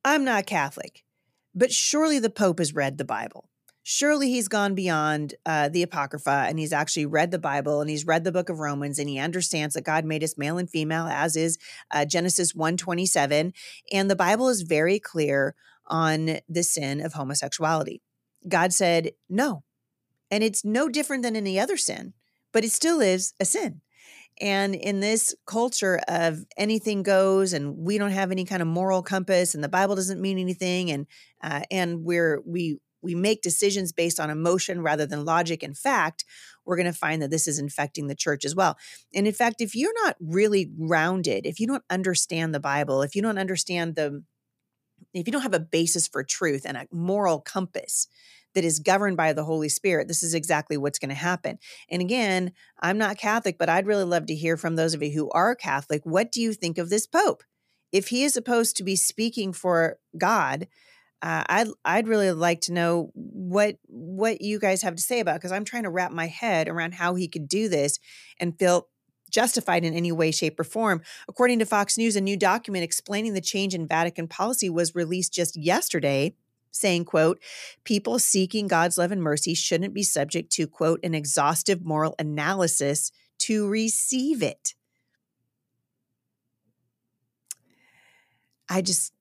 I'm 0.03 0.23
not 0.23 0.47
Catholic, 0.47 1.03
but 1.53 1.71
surely 1.71 2.17
the 2.17 2.29
Pope 2.29 2.59
has 2.59 2.73
read 2.73 2.97
the 2.97 3.05
Bible 3.05 3.50
surely 3.83 4.29
he's 4.29 4.47
gone 4.47 4.75
beyond 4.75 5.35
uh, 5.45 5.69
the 5.69 5.83
apocrypha 5.83 6.45
and 6.47 6.59
he's 6.59 6.73
actually 6.73 7.05
read 7.05 7.31
the 7.31 7.39
bible 7.39 7.81
and 7.81 7.89
he's 7.89 8.05
read 8.05 8.23
the 8.23 8.31
book 8.31 8.49
of 8.49 8.59
romans 8.59 8.99
and 8.99 9.09
he 9.09 9.19
understands 9.19 9.75
that 9.75 9.83
god 9.83 10.05
made 10.05 10.23
us 10.23 10.37
male 10.37 10.57
and 10.57 10.69
female 10.69 11.07
as 11.07 11.35
is 11.35 11.57
uh, 11.91 12.05
genesis 12.05 12.53
127 12.53 13.53
and 13.91 14.09
the 14.09 14.15
bible 14.15 14.49
is 14.49 14.61
very 14.61 14.99
clear 14.99 15.55
on 15.87 16.39
the 16.47 16.63
sin 16.63 17.01
of 17.01 17.13
homosexuality. 17.13 18.01
God 18.47 18.71
said 18.71 19.11
no. 19.29 19.63
And 20.31 20.41
it's 20.41 20.63
no 20.63 20.87
different 20.87 21.21
than 21.23 21.35
any 21.35 21.59
other 21.59 21.75
sin 21.75 22.13
but 22.51 22.63
it 22.63 22.71
still 22.71 23.01
is 23.01 23.33
a 23.39 23.45
sin. 23.45 23.81
And 24.39 24.73
in 24.73 25.01
this 25.01 25.35
culture 25.45 25.99
of 26.07 26.45
anything 26.57 27.03
goes, 27.03 27.53
and 27.53 27.77
we 27.77 27.97
don't 27.97 28.11
have 28.11 28.31
any 28.31 28.45
kind 28.45 28.61
of 28.61 28.67
moral 28.67 29.03
compass, 29.03 29.53
and 29.53 29.63
the 29.63 29.69
Bible 29.69 29.95
doesn't 29.95 30.21
mean 30.21 30.39
anything, 30.39 30.89
and 30.89 31.05
uh, 31.43 31.61
and 31.69 32.03
we're 32.03 32.41
we 32.45 32.79
we 33.01 33.15
make 33.15 33.41
decisions 33.41 33.91
based 33.91 34.19
on 34.19 34.29
emotion 34.29 34.81
rather 34.81 35.05
than 35.05 35.25
logic 35.25 35.63
and 35.63 35.77
fact, 35.77 36.25
we're 36.65 36.75
going 36.75 36.85
to 36.85 36.93
find 36.93 37.21
that 37.21 37.31
this 37.31 37.47
is 37.47 37.59
infecting 37.59 38.07
the 38.07 38.15
church 38.15 38.45
as 38.45 38.55
well. 38.55 38.77
And 39.13 39.27
in 39.27 39.33
fact, 39.33 39.61
if 39.61 39.75
you're 39.75 39.93
not 40.03 40.15
really 40.19 40.65
grounded, 40.65 41.45
if 41.45 41.59
you 41.59 41.67
don't 41.67 41.83
understand 41.89 42.53
the 42.53 42.59
Bible, 42.59 43.01
if 43.01 43.15
you 43.15 43.21
don't 43.21 43.37
understand 43.37 43.95
the 43.95 44.23
if 45.13 45.27
you 45.27 45.33
don't 45.33 45.41
have 45.41 45.53
a 45.53 45.59
basis 45.59 46.07
for 46.07 46.23
truth 46.23 46.63
and 46.65 46.77
a 46.77 46.87
moral 46.91 47.39
compass 47.39 48.07
that 48.53 48.63
is 48.63 48.79
governed 48.79 49.17
by 49.17 49.33
the 49.33 49.43
Holy 49.43 49.69
Spirit, 49.69 50.07
this 50.07 50.23
is 50.23 50.33
exactly 50.33 50.77
what's 50.77 50.99
going 50.99 51.09
to 51.09 51.15
happen. 51.15 51.57
And 51.89 52.01
again, 52.01 52.51
I'm 52.79 52.97
not 52.97 53.17
Catholic, 53.17 53.57
but 53.57 53.69
I'd 53.69 53.87
really 53.87 54.03
love 54.03 54.25
to 54.27 54.35
hear 54.35 54.57
from 54.57 54.75
those 54.75 54.93
of 54.93 55.01
you 55.01 55.11
who 55.11 55.29
are 55.31 55.55
Catholic. 55.55 56.01
What 56.05 56.31
do 56.31 56.41
you 56.41 56.53
think 56.53 56.77
of 56.77 56.89
this 56.89 57.07
Pope? 57.07 57.43
If 57.91 58.09
he 58.09 58.23
is 58.23 58.33
supposed 58.33 58.77
to 58.77 58.83
be 58.83 58.95
speaking 58.95 59.53
for 59.53 59.97
God, 60.17 60.67
uh, 61.21 61.43
I'd 61.47 61.67
I'd 61.85 62.07
really 62.07 62.31
like 62.31 62.61
to 62.61 62.73
know 62.73 63.11
what 63.13 63.77
what 63.87 64.41
you 64.41 64.59
guys 64.59 64.81
have 64.81 64.95
to 64.95 65.01
say 65.01 65.19
about 65.19 65.35
because 65.35 65.51
I'm 65.51 65.65
trying 65.65 65.83
to 65.83 65.89
wrap 65.89 66.11
my 66.11 66.27
head 66.27 66.67
around 66.67 66.95
how 66.95 67.15
he 67.15 67.27
could 67.27 67.47
do 67.47 67.69
this 67.69 67.99
and 68.39 68.57
feel 68.57 68.87
justified 69.29 69.85
in 69.85 69.93
any 69.93 70.11
way, 70.11 70.31
shape, 70.31 70.59
or 70.59 70.63
form. 70.63 71.01
According 71.29 71.59
to 71.59 71.65
Fox 71.65 71.97
News, 71.97 72.15
a 72.15 72.21
new 72.21 72.37
document 72.37 72.83
explaining 72.83 73.33
the 73.33 73.41
change 73.41 73.73
in 73.73 73.87
Vatican 73.87 74.27
policy 74.27 74.69
was 74.69 74.95
released 74.95 75.33
just 75.33 75.55
yesterday 75.55 76.33
saying 76.71 77.03
quote 77.03 77.37
people 77.83 78.17
seeking 78.17 78.65
god's 78.65 78.97
love 78.97 79.11
and 79.11 79.21
mercy 79.21 79.53
shouldn't 79.53 79.93
be 79.93 80.03
subject 80.03 80.49
to 80.49 80.65
quote 80.65 81.01
an 81.03 81.13
exhaustive 81.13 81.83
moral 81.83 82.15
analysis 82.17 83.11
to 83.37 83.67
receive 83.67 84.41
it 84.41 84.73
i 88.69 88.81
just 88.81 89.11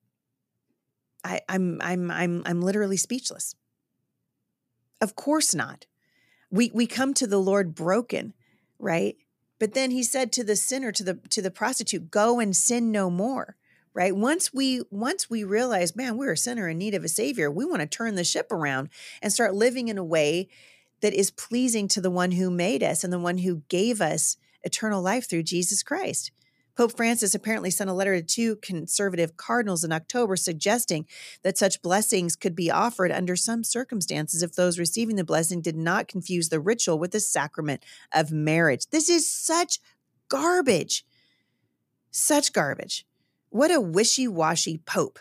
I, 1.24 1.40
I'm 1.48 1.80
I'm 1.82 2.10
I'm 2.10 2.42
I'm 2.46 2.62
literally 2.62 2.96
speechless. 2.96 3.54
Of 5.00 5.16
course 5.16 5.54
not. 5.54 5.86
We 6.50 6.70
we 6.74 6.86
come 6.86 7.14
to 7.14 7.26
the 7.26 7.38
Lord 7.38 7.74
broken, 7.74 8.34
right? 8.78 9.16
But 9.58 9.74
then 9.74 9.90
he 9.90 10.02
said 10.02 10.32
to 10.32 10.44
the 10.44 10.56
sinner, 10.56 10.92
to 10.92 11.04
the 11.04 11.14
to 11.30 11.42
the 11.42 11.50
prostitute, 11.50 12.10
go 12.10 12.40
and 12.40 12.56
sin 12.56 12.90
no 12.90 13.10
more. 13.10 13.56
right 13.92 14.14
once 14.16 14.52
we 14.54 14.82
once 14.90 15.28
we 15.28 15.42
realize 15.44 15.96
man 15.96 16.16
we're 16.16 16.32
a 16.32 16.36
sinner 16.36 16.68
in 16.68 16.78
need 16.78 16.94
of 16.94 17.04
a 17.04 17.08
savior 17.08 17.50
we 17.50 17.64
want 17.64 17.80
to 17.80 17.86
turn 17.86 18.14
the 18.14 18.24
ship 18.24 18.50
around 18.52 18.88
and 19.20 19.32
start 19.32 19.54
living 19.54 19.88
in 19.88 19.98
a 19.98 20.04
way 20.04 20.48
that 21.00 21.12
is 21.14 21.30
pleasing 21.30 21.88
to 21.88 22.00
the 22.00 22.10
one 22.10 22.32
who 22.32 22.50
made 22.50 22.82
us 22.82 23.02
and 23.04 23.12
the 23.12 23.18
one 23.18 23.38
who 23.38 23.62
gave 23.68 24.00
us 24.00 24.36
eternal 24.62 25.02
life 25.02 25.28
through 25.28 25.42
jesus 25.42 25.82
christ 25.82 26.30
Pope 26.80 26.96
Francis 26.96 27.34
apparently 27.34 27.70
sent 27.70 27.90
a 27.90 27.92
letter 27.92 28.18
to 28.18 28.22
two 28.22 28.56
conservative 28.56 29.36
cardinals 29.36 29.84
in 29.84 29.92
October 29.92 30.34
suggesting 30.34 31.06
that 31.42 31.58
such 31.58 31.82
blessings 31.82 32.36
could 32.36 32.56
be 32.56 32.70
offered 32.70 33.12
under 33.12 33.36
some 33.36 33.62
circumstances 33.62 34.42
if 34.42 34.54
those 34.54 34.78
receiving 34.78 35.16
the 35.16 35.22
blessing 35.22 35.60
did 35.60 35.76
not 35.76 36.08
confuse 36.08 36.48
the 36.48 36.58
ritual 36.58 36.98
with 36.98 37.10
the 37.10 37.20
sacrament 37.20 37.84
of 38.14 38.32
marriage. 38.32 38.86
This 38.86 39.10
is 39.10 39.30
such 39.30 39.78
garbage. 40.30 41.04
Such 42.12 42.50
garbage. 42.50 43.04
What 43.50 43.70
a 43.70 43.78
wishy 43.78 44.26
washy 44.26 44.78
Pope. 44.78 45.18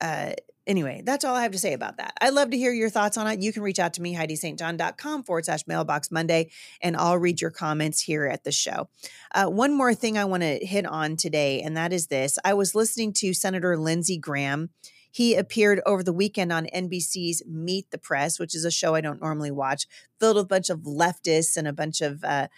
Uh, 0.00 0.32
anyway, 0.66 1.02
that's 1.04 1.24
all 1.24 1.34
I 1.34 1.42
have 1.42 1.52
to 1.52 1.58
say 1.58 1.72
about 1.72 1.96
that. 1.98 2.14
I'd 2.20 2.34
love 2.34 2.50
to 2.50 2.56
hear 2.56 2.72
your 2.72 2.90
thoughts 2.90 3.16
on 3.16 3.26
it. 3.26 3.40
You 3.40 3.52
can 3.52 3.62
reach 3.62 3.78
out 3.78 3.94
to 3.94 4.02
me, 4.02 4.14
HeidiSt.John.com 4.14 5.24
forward 5.24 5.44
slash 5.44 5.66
mailbox 5.66 6.10
Monday, 6.10 6.50
and 6.80 6.96
I'll 6.96 7.18
read 7.18 7.40
your 7.40 7.50
comments 7.50 8.00
here 8.00 8.26
at 8.26 8.44
the 8.44 8.52
show. 8.52 8.88
Uh, 9.34 9.46
one 9.46 9.74
more 9.74 9.94
thing 9.94 10.18
I 10.18 10.24
want 10.24 10.42
to 10.42 10.64
hit 10.64 10.86
on 10.86 11.16
today, 11.16 11.60
and 11.62 11.76
that 11.76 11.92
is 11.92 12.08
this. 12.08 12.38
I 12.44 12.54
was 12.54 12.74
listening 12.74 13.12
to 13.14 13.34
Senator 13.34 13.76
Lindsey 13.76 14.18
Graham. 14.18 14.70
He 15.10 15.34
appeared 15.34 15.82
over 15.84 16.02
the 16.02 16.12
weekend 16.12 16.52
on 16.52 16.66
NBC's 16.74 17.42
Meet 17.46 17.90
the 17.90 17.98
Press, 17.98 18.38
which 18.38 18.54
is 18.54 18.64
a 18.64 18.70
show 18.70 18.94
I 18.94 19.02
don't 19.02 19.20
normally 19.20 19.50
watch, 19.50 19.86
filled 20.18 20.36
with 20.36 20.44
a 20.44 20.48
bunch 20.48 20.70
of 20.70 20.80
leftists 20.80 21.56
and 21.56 21.68
a 21.68 21.72
bunch 21.72 22.00
of 22.00 22.24
uh, 22.24 22.48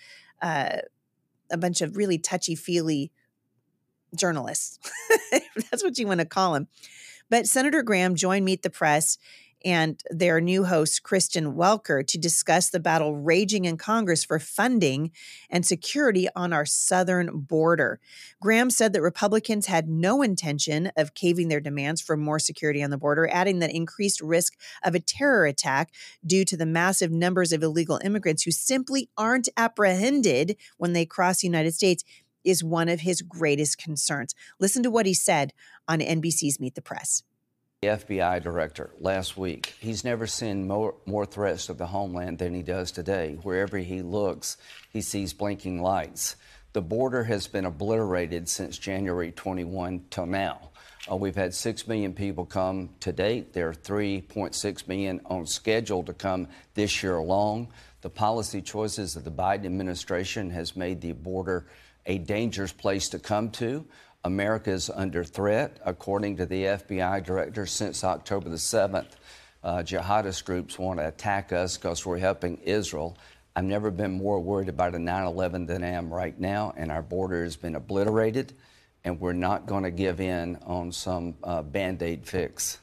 uh, 0.41 0.77
a 1.51 1.57
bunch 1.57 1.81
of 1.81 1.97
really 1.97 2.19
touchy 2.19 2.55
feely 2.55 3.11
journalists. 4.15 4.79
That's 5.71 5.83
what 5.83 5.99
you 5.99 6.07
want 6.07 6.21
to 6.21 6.27
call 6.27 6.55
them. 6.55 6.69
But 7.35 7.49
Senator 7.49 7.83
Graham 7.83 8.15
joined 8.15 8.45
Meet 8.45 8.63
the 8.63 8.71
Press 8.71 9.19
and 9.65 10.01
their 10.09 10.41
new 10.41 10.63
host, 10.63 11.03
Kristen 11.03 11.55
Welker, 11.55 12.07
to 12.07 12.17
discuss 12.17 12.71
the 12.71 12.79
battle 12.79 13.17
raging 13.17 13.65
in 13.65 13.77
Congress 13.77 14.23
for 14.23 14.39
funding 14.39 15.11
and 15.51 15.67
security 15.67 16.29
on 16.37 16.53
our 16.53 16.65
southern 16.65 17.41
border. 17.41 17.99
Graham 18.41 18.71
said 18.71 18.93
that 18.93 19.03
Republicans 19.03 19.67
had 19.67 19.89
no 19.89 20.23
intention 20.23 20.93
of 20.97 21.15
caving 21.15 21.49
their 21.49 21.61
demands 21.61 22.01
for 22.01 22.17
more 22.17 22.39
security 22.39 22.85
on 22.85 22.91
the 22.91 22.99
border, 22.99 23.29
adding 23.33 23.59
that 23.59 23.75
increased 23.75 24.21
risk 24.21 24.53
of 24.85 24.95
a 24.95 25.01
terror 25.01 25.45
attack 25.45 25.91
due 26.25 26.45
to 26.45 26.57
the 26.57 26.67
massive 26.67 27.11
numbers 27.11 27.53
of 27.53 27.65
illegal 27.65 28.01
immigrants 28.05 28.45
who 28.45 28.53
simply 28.53 29.09
aren't 29.17 29.49
apprehended 29.57 30.57
when 30.77 30.93
they 30.93 31.05
cross 31.05 31.41
the 31.41 31.49
United 31.49 31.75
States 31.75 32.05
is 32.45 32.63
one 32.63 32.89
of 32.89 33.01
his 33.01 33.23
greatest 33.23 33.79
concerns. 33.79 34.35
Listen 34.61 34.83
to 34.83 34.91
what 34.91 35.07
he 35.07 35.15
said 35.15 35.53
on 35.89 36.01
NBC's 36.01 36.61
Meet 36.61 36.75
the 36.75 36.83
Press. 36.83 37.23
The 37.83 37.89
FBI 37.89 38.43
director 38.43 38.91
last 38.99 39.37
week, 39.37 39.75
he's 39.79 40.05
never 40.05 40.27
seen 40.27 40.67
more, 40.67 40.95
more 41.05 41.27
threats 41.27 41.67
to 41.67 41.75
the 41.75 41.87
homeland 41.87 42.39
than 42.39 42.55
he 42.55 42.63
does 42.63 42.91
today. 42.91 43.37
Wherever 43.43 43.77
he 43.77 44.01
looks, 44.01 44.57
he 44.91 45.03
sees 45.03 45.35
blinking 45.35 45.83
lights. 45.83 46.37
The 46.73 46.81
border 46.81 47.25
has 47.25 47.47
been 47.47 47.67
obliterated 47.67 48.49
since 48.49 48.79
January 48.79 49.33
21 49.33 50.07
till 50.11 50.27
now. 50.27 50.71
Uh, 51.11 51.17
we've 51.17 51.37
had 51.37 51.55
6 51.55 51.87
million 51.87 52.15
people 52.15 52.47
come 52.47 52.89
to 53.01 53.13
date. 53.13 53.53
There 53.53 53.69
are 53.69 53.75
3.6 53.75 54.89
million 54.89 55.21
on 55.27 55.47
schedule 55.47 56.03
to 56.05 56.15
come 56.15 56.49
this 56.73 57.03
year 57.03 57.17
alone. 57.17 57.69
The 58.01 58.11
policy 58.11 58.63
choices 58.63 59.15
of 59.15 59.25
the 59.25 59.31
Biden 59.31 59.67
administration 59.67 60.51
has 60.51 60.75
made 60.75 61.01
the 61.01 61.13
border 61.13 61.67
a 62.07 62.19
dangerous 62.19 62.73
place 62.73 63.09
to 63.11 63.19
come 63.19 63.51
to. 63.51 63.87
America 64.25 64.71
is 64.71 64.89
under 64.89 65.23
threat, 65.23 65.79
according 65.85 66.37
to 66.39 66.47
the 66.47 66.65
FBI 66.65 67.25
director, 67.25 67.67
since 67.67 68.03
October 68.05 68.49
the 68.49 68.57
7th. 68.57 69.07
Uh, 69.63 69.79
jihadist 69.79 70.45
groups 70.45 70.79
want 70.79 70.99
to 70.99 71.09
attack 71.09 71.53
us 71.53 71.77
because 71.77 72.05
we're 72.05 72.19
helping 72.19 72.59
Israel. 72.59 73.17
I've 73.57 73.65
never 73.65 73.91
been 73.91 74.13
more 74.13 74.41
worried 74.41 74.69
about 74.69 74.95
a 74.95 74.99
9 74.99 75.25
11 75.25 75.67
than 75.67 75.85
I 75.85 75.91
am 75.91 76.13
right 76.13 76.39
now, 76.39 76.75
and 76.77 76.91
our 76.91 77.03
border 77.03 77.45
has 77.45 77.57
been 77.57 77.77
obliterated, 77.77 78.53
and 79.05 79.21
we're 79.21 79.33
not 79.33 79.67
going 79.67 79.85
to 79.85 79.91
give 79.91 80.21
in 80.21 80.57
on 80.67 80.91
some 80.91 81.35
uh, 81.45 81.63
band 81.63 82.03
aid 82.03 82.27
fix. 82.27 82.79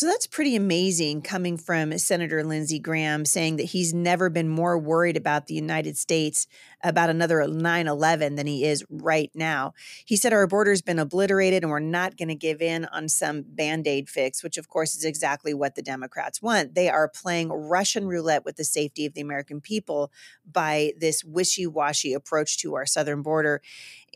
So 0.00 0.06
that's 0.06 0.26
pretty 0.26 0.56
amazing 0.56 1.20
coming 1.20 1.58
from 1.58 1.98
Senator 1.98 2.42
Lindsey 2.42 2.78
Graham 2.78 3.26
saying 3.26 3.56
that 3.56 3.64
he's 3.64 3.92
never 3.92 4.30
been 4.30 4.48
more 4.48 4.78
worried 4.78 5.18
about 5.18 5.46
the 5.46 5.52
United 5.52 5.98
States 5.98 6.46
about 6.82 7.10
another 7.10 7.46
9 7.46 7.86
11 7.86 8.34
than 8.36 8.46
he 8.46 8.64
is 8.64 8.82
right 8.88 9.30
now. 9.34 9.74
He 10.06 10.16
said 10.16 10.32
our 10.32 10.46
border's 10.46 10.80
been 10.80 10.98
obliterated 10.98 11.62
and 11.62 11.70
we're 11.70 11.80
not 11.80 12.16
going 12.16 12.30
to 12.30 12.34
give 12.34 12.62
in 12.62 12.86
on 12.86 13.10
some 13.10 13.42
band 13.42 13.86
aid 13.86 14.08
fix, 14.08 14.42
which 14.42 14.56
of 14.56 14.70
course 14.70 14.94
is 14.94 15.04
exactly 15.04 15.52
what 15.52 15.74
the 15.74 15.82
Democrats 15.82 16.40
want. 16.40 16.74
They 16.74 16.88
are 16.88 17.06
playing 17.06 17.50
Russian 17.50 18.06
roulette 18.06 18.46
with 18.46 18.56
the 18.56 18.64
safety 18.64 19.04
of 19.04 19.12
the 19.12 19.20
American 19.20 19.60
people 19.60 20.10
by 20.50 20.94
this 20.98 21.22
wishy 21.22 21.66
washy 21.66 22.14
approach 22.14 22.56
to 22.60 22.74
our 22.74 22.86
southern 22.86 23.20
border. 23.20 23.60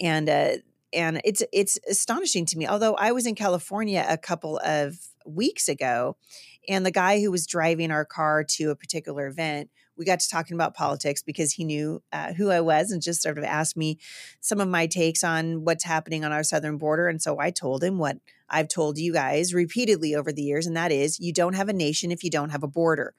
And, 0.00 0.30
uh, 0.30 0.52
and 0.94 1.20
it's 1.24 1.42
it's 1.52 1.78
astonishing 1.90 2.46
to 2.46 2.56
me. 2.56 2.68
Although 2.68 2.94
I 2.94 3.10
was 3.10 3.26
in 3.26 3.34
California 3.34 4.06
a 4.08 4.16
couple 4.16 4.58
of 4.64 4.96
weeks 5.24 5.68
ago, 5.68 6.16
and 6.68 6.84
the 6.84 6.90
guy 6.90 7.20
who 7.20 7.30
was 7.30 7.46
driving 7.46 7.90
our 7.90 8.04
car 8.04 8.44
to 8.44 8.70
a 8.70 8.76
particular 8.76 9.26
event, 9.26 9.70
we 9.96 10.04
got 10.04 10.20
to 10.20 10.28
talking 10.28 10.54
about 10.54 10.74
politics 10.74 11.22
because 11.22 11.52
he 11.52 11.64
knew 11.64 12.02
uh, 12.12 12.32
who 12.32 12.50
I 12.50 12.60
was 12.60 12.90
and 12.90 13.00
just 13.00 13.22
sort 13.22 13.38
of 13.38 13.44
asked 13.44 13.76
me 13.76 13.98
some 14.40 14.60
of 14.60 14.68
my 14.68 14.86
takes 14.86 15.22
on 15.22 15.64
what's 15.64 15.84
happening 15.84 16.24
on 16.24 16.32
our 16.32 16.42
southern 16.42 16.78
border. 16.78 17.08
And 17.08 17.22
so 17.22 17.38
I 17.38 17.50
told 17.50 17.84
him 17.84 17.98
what 17.98 18.16
I've 18.48 18.68
told 18.68 18.98
you 18.98 19.12
guys 19.12 19.54
repeatedly 19.54 20.14
over 20.14 20.32
the 20.32 20.42
years, 20.42 20.66
and 20.66 20.76
that 20.76 20.92
is 20.92 21.18
you 21.20 21.32
don't 21.32 21.54
have 21.54 21.68
a 21.68 21.72
nation 21.72 22.12
if 22.12 22.22
you 22.22 22.30
don't 22.30 22.50
have 22.50 22.62
a 22.62 22.68
border. 22.68 23.14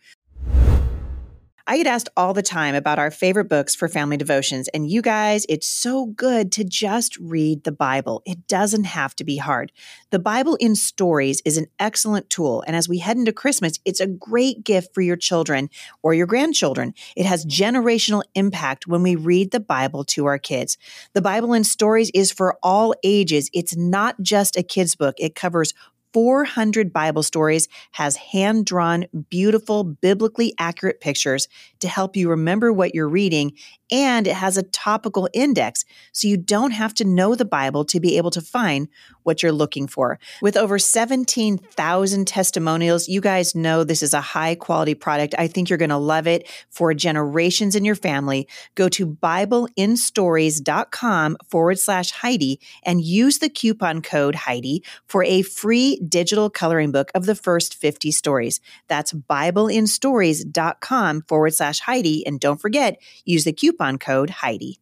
I 1.68 1.78
get 1.78 1.88
asked 1.88 2.10
all 2.16 2.36
the 2.36 2.44
time 2.44 2.76
about 2.76 3.00
our 3.00 3.10
favorite 3.10 3.50
books 3.50 3.74
for 3.74 3.88
family 3.88 4.18
devotions. 4.18 4.68
And 4.68 4.88
you 4.88 5.02
guys, 5.02 5.48
it's 5.50 5.68
so 5.68 6.06
good 6.06 6.52
to 6.52 6.64
just 6.64 7.18
read 7.18 7.64
the 7.64 7.72
Bible. 7.72 8.22
It 8.24 8.48
doesn't 8.48 8.84
have 8.84 9.16
to 9.16 9.24
be 9.24 9.38
hard. 9.38 9.72
The 10.12 10.20
Bible 10.20 10.58
in 10.58 10.76
Stories 10.76 11.42
is 11.44 11.58
an 11.58 11.66
excellent 11.80 12.30
tool. 12.30 12.64
And 12.68 12.76
as 12.76 12.88
we 12.88 13.00
head 13.00 13.18
into 13.18 13.34
Christmas, 13.34 13.80
it's 13.84 14.00
a 14.00 14.06
great 14.06 14.64
gift 14.64 14.94
for 14.94 15.02
your 15.02 15.16
children 15.16 15.72
or 16.04 16.14
your 16.14 16.28
grandchildren. 16.28 16.94
It 17.16 17.26
has 17.26 17.48
generational 17.48 18.22
impact 18.36 18.86
when 18.86 19.02
we 19.02 19.16
read 19.16 19.50
the 19.50 19.60
Bible 19.60 20.04
to 20.06 20.26
our 20.26 20.38
kids. 20.38 20.78
The 21.14 21.22
Bible 21.22 21.52
in 21.54 21.64
Stories 21.64 22.12
is 22.14 22.32
for 22.32 22.60
all 22.62 22.94
ages. 23.04 23.50
It's 23.54 23.76
not 23.76 24.22
just 24.22 24.56
a 24.56 24.62
kid's 24.62 24.96
book, 24.96 25.16
it 25.18 25.34
covers 25.34 25.74
400 26.16 26.94
Bible 26.94 27.24
stories, 27.24 27.68
has 27.92 28.16
hand 28.16 28.66
drawn, 28.66 29.06
beautiful, 29.30 29.84
biblically 29.84 30.54
accurate 30.58 31.02
pictures 31.02 31.50
to 31.86 31.92
help 31.92 32.16
you 32.16 32.30
remember 32.30 32.74
what 32.74 32.96
you're 32.96 33.08
reading 33.08 33.54
and 33.92 34.26
it 34.28 34.36
has 34.36 34.58
a 34.58 34.64
topical 34.64 35.30
index 35.34 35.86
so 36.12 36.28
you 36.28 36.36
don't 36.38 36.72
have 36.72 36.96
to 36.96 37.06
know 37.06 37.36
the 37.36 37.46
Bible 37.46 37.86
to 37.86 38.00
be 38.00 38.18
able 38.18 38.32
to 38.32 38.42
find 38.42 38.88
what 39.24 39.44
you're 39.44 39.52
looking 39.52 39.88
for. 39.88 40.18
With 40.42 40.58
over 40.58 40.80
17,000 40.80 42.26
testimonials, 42.26 43.08
you 43.08 43.22
guys 43.22 43.54
know 43.56 43.84
this 43.84 44.02
is 44.04 44.14
a 44.14 44.22
high 44.22 44.56
quality 44.56 44.96
product. 44.96 45.36
I 45.38 45.48
think 45.48 45.70
you're 45.70 45.78
going 45.78 45.90
to 45.90 45.98
love 45.98 46.28
it 46.28 46.50
for 46.70 46.94
generations 46.94 47.76
in 47.76 47.84
your 47.86 47.96
family. 47.96 48.48
Go 48.76 48.90
to 48.90 49.08
BibleInStories.com 49.08 51.38
forward 51.50 51.80
slash 51.80 52.12
Heidi 52.12 52.60
and 52.84 53.02
use 53.02 53.40
the 53.40 53.50
coupon 53.50 54.02
code 54.02 54.36
Heidi 54.36 54.84
for 55.08 55.24
a 55.24 55.42
free 55.42 56.00
digital 56.08 56.50
coloring 56.50 56.92
book 56.92 57.12
of 57.14 57.26
the 57.26 57.36
first 57.36 57.76
50 57.76 58.12
stories. 58.12 58.62
That's 58.88 59.12
BibleInStories.com 59.14 61.24
forward 61.28 61.54
slash 61.54 61.75
Heidi. 61.82 62.26
And 62.26 62.40
don't 62.40 62.60
forget, 62.60 63.00
use 63.26 63.44
the 63.44 63.54
coupon 63.54 63.76
coupon 63.76 63.98
code 63.98 64.30
Heidi. 64.30 64.80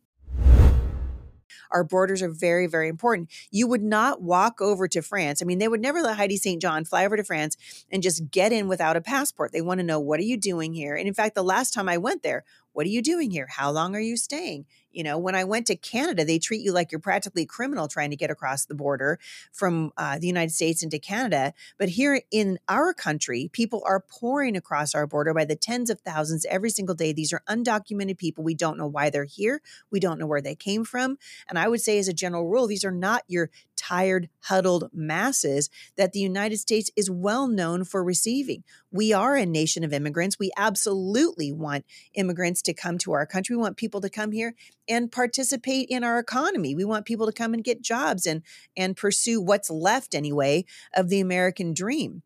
Our 1.71 1.83
borders 1.83 2.21
are 2.21 2.29
very, 2.29 2.67
very 2.67 2.87
important. 2.87 3.29
You 3.49 3.67
would 3.67 3.81
not 3.81 4.21
walk 4.21 4.61
over 4.61 4.87
to 4.89 5.01
France. 5.01 5.41
I 5.41 5.45
mean, 5.45 5.57
they 5.57 5.67
would 5.67 5.81
never 5.81 6.03
let 6.03 6.17
Heidi 6.17 6.37
St. 6.37 6.61
John 6.61 6.85
fly 6.85 7.03
over 7.03 7.17
to 7.17 7.23
France 7.23 7.57
and 7.91 8.03
just 8.03 8.29
get 8.29 8.51
in 8.51 8.67
without 8.67 8.95
a 8.95 9.01
passport. 9.01 9.51
They 9.51 9.61
want 9.61 9.79
to 9.79 9.83
know, 9.83 9.99
what 9.99 10.19
are 10.19 10.23
you 10.23 10.37
doing 10.37 10.73
here? 10.73 10.95
And 10.95 11.07
in 11.07 11.15
fact, 11.15 11.33
the 11.33 11.43
last 11.43 11.73
time 11.73 11.89
I 11.89 11.97
went 11.97 12.21
there, 12.21 12.43
what 12.73 12.85
are 12.85 12.89
you 12.89 13.01
doing 13.01 13.31
here? 13.31 13.47
How 13.49 13.71
long 13.71 13.95
are 13.95 14.01
you 14.01 14.17
staying? 14.17 14.65
You 14.91 15.03
know, 15.03 15.17
when 15.17 15.33
I 15.33 15.43
went 15.43 15.67
to 15.67 15.75
Canada, 15.75 16.23
they 16.23 16.37
treat 16.37 16.61
you 16.61 16.71
like 16.71 16.91
you're 16.91 16.99
practically 16.99 17.43
a 17.43 17.47
criminal 17.47 17.87
trying 17.87 18.11
to 18.11 18.15
get 18.15 18.29
across 18.29 18.65
the 18.65 18.75
border 18.75 19.19
from 19.51 19.91
uh, 19.97 20.19
the 20.19 20.27
United 20.27 20.51
States 20.51 20.83
into 20.83 20.99
Canada. 20.99 21.53
But 21.79 21.89
here 21.89 22.21
in 22.31 22.59
our 22.69 22.93
country, 22.93 23.49
people 23.51 23.81
are 23.87 23.99
pouring 23.99 24.55
across 24.55 24.93
our 24.93 25.07
border 25.07 25.33
by 25.33 25.45
the 25.45 25.55
tens 25.55 25.89
of 25.89 25.99
thousands 26.01 26.45
every 26.45 26.69
single 26.69 26.93
day. 26.93 27.11
These 27.11 27.33
are 27.33 27.41
undocumented 27.49 28.19
people. 28.19 28.43
We 28.43 28.53
don't 28.53 28.77
know 28.77 28.87
why 28.87 29.09
they're 29.09 29.25
here. 29.25 29.61
We 29.89 29.99
don't 29.99 30.19
know 30.19 30.27
where 30.27 30.41
they 30.41 30.55
came 30.55 30.83
from. 30.85 31.17
And 31.49 31.57
I 31.57 31.67
would 31.67 31.81
say, 31.81 31.97
as 31.97 32.07
a 32.07 32.13
general 32.13 32.47
rule, 32.47 32.67
these 32.67 32.85
are 32.85 32.91
not 32.91 33.23
your 33.27 33.49
tired, 33.83 34.29
huddled 34.43 34.89
masses 34.93 35.69
that 35.97 36.13
the 36.13 36.19
United 36.19 36.57
States 36.57 36.89
is 36.95 37.09
well 37.09 37.47
known 37.47 37.83
for 37.83 38.03
receiving. 38.03 38.63
We 38.91 39.11
are 39.11 39.35
a 39.35 39.45
nation 39.45 39.83
of 39.83 39.93
immigrants. 39.93 40.39
We 40.39 40.51
absolutely 40.57 41.51
want 41.51 41.85
immigrants 42.13 42.61
to 42.63 42.73
come 42.73 42.97
to 42.99 43.11
our 43.13 43.25
country. 43.25 43.55
We 43.55 43.61
want 43.61 43.77
people 43.77 44.01
to 44.01 44.09
come 44.09 44.31
here 44.31 44.55
and 44.87 45.11
participate 45.11 45.87
in 45.89 46.03
our 46.03 46.19
economy. 46.19 46.75
We 46.75 46.85
want 46.85 47.05
people 47.05 47.25
to 47.25 47.33
come 47.33 47.53
and 47.53 47.63
get 47.63 47.81
jobs 47.81 48.25
and 48.25 48.41
and 48.77 48.95
pursue 48.95 49.41
what's 49.41 49.69
left 49.69 50.15
anyway 50.15 50.65
of 50.95 51.09
the 51.09 51.19
American 51.19 51.73
dream. 51.73 52.23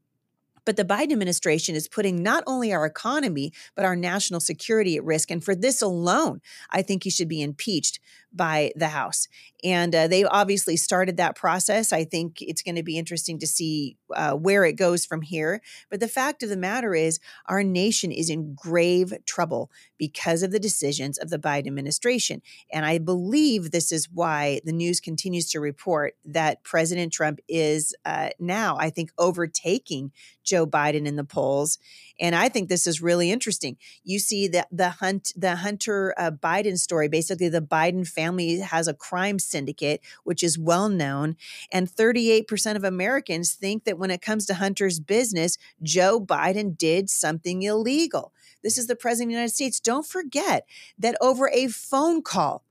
But 0.68 0.76
the 0.76 0.84
Biden 0.84 1.14
administration 1.14 1.76
is 1.76 1.88
putting 1.88 2.22
not 2.22 2.44
only 2.46 2.74
our 2.74 2.86
economy, 2.86 3.54
but 3.74 3.86
our 3.86 3.96
national 3.96 4.42
security 4.42 4.98
at 4.98 5.04
risk. 5.06 5.32
And 5.32 5.42
for 5.42 5.56
this 5.56 5.82
alone, 5.82 6.42
I 6.70 6.82
think 6.82 7.06
he 7.06 7.10
should 7.10 7.30
be 7.30 7.42
impeached 7.42 8.02
by 8.38 8.72
the 8.76 8.90
House. 8.90 9.28
And 9.64 9.94
uh, 9.96 10.08
they 10.08 10.24
obviously 10.24 10.78
started 10.78 11.18
that 11.18 11.36
process. 11.36 11.92
I 11.92 12.04
think 12.04 12.42
it's 12.42 12.62
going 12.62 12.76
to 12.76 12.84
be 12.84 12.98
interesting 12.98 13.40
to 13.40 13.48
see 13.48 13.98
uh, 14.16 14.34
where 14.34 14.64
it 14.64 14.74
goes 14.74 15.06
from 15.06 15.24
here. 15.24 15.62
But 15.90 16.00
the 16.00 16.08
fact 16.08 16.44
of 16.44 16.50
the 16.50 16.58
matter 16.58 16.94
is, 16.94 17.20
our 17.48 17.64
nation 17.64 18.12
is 18.12 18.30
in 18.30 18.54
grave 18.54 19.14
trouble 19.26 19.72
because 19.98 20.44
of 20.44 20.52
the 20.52 20.60
decisions 20.60 21.18
of 21.18 21.30
the 21.30 21.40
Biden 21.40 21.68
administration. 21.68 22.42
And 22.72 22.86
I 22.86 23.00
believe 23.00 23.72
this 23.72 23.92
is 23.92 24.08
why 24.14 24.62
the 24.64 24.72
news 24.72 25.00
continues 25.00 25.50
to 25.50 25.60
report 25.60 26.16
that 26.24 26.64
President 26.64 27.12
Trump 27.12 27.40
is 27.48 27.96
uh, 28.06 28.30
now, 28.40 28.78
I 28.80 28.92
think, 28.92 29.12
overtaking 29.18 30.12
Joe 30.44 30.68
Biden 30.68 31.06
in 31.08 31.16
the 31.16 31.24
polls. 31.24 31.80
And 32.20 32.36
I 32.36 32.48
think 32.48 32.70
this 32.70 32.88
is 32.88 33.02
really 33.02 33.32
interesting. 33.32 33.78
You 34.04 34.20
see 34.20 34.48
that 34.50 34.68
the 34.72 34.90
hunt, 34.90 35.34
the 35.36 35.58
Hunter 35.58 36.14
uh, 36.18 36.32
Biden 36.32 36.78
story, 36.78 37.10
basically 37.10 37.50
the 37.50 37.62
Biden 37.62 38.08
family 38.08 38.27
has 38.36 38.88
a 38.88 38.94
crime 38.94 39.40
syndicate, 39.40 40.02
which 40.24 40.44
is 40.44 40.58
well 40.60 40.90
known. 40.90 41.36
And 41.72 41.90
38% 41.90 42.76
of 42.76 42.84
Americans 42.84 43.54
think 43.54 43.84
that 43.86 43.98
when 43.98 44.12
it 44.12 44.22
comes 44.22 44.46
to 44.48 44.56
Hunter's 44.56 45.00
business, 45.00 45.58
Joe 45.82 46.20
Biden 46.20 46.78
did 46.78 47.10
something 47.10 47.62
illegal. 47.62 48.34
This 48.64 48.78
is 48.78 48.88
the 48.88 48.96
president 48.96 49.28
of 49.28 49.30
the 49.30 49.36
United 49.36 49.54
States. 49.54 49.80
Don't 49.80 50.06
forget 50.06 50.66
that 51.00 51.18
over 51.22 51.50
a 51.50 51.68
phone 51.68 52.22
call, 52.22 52.64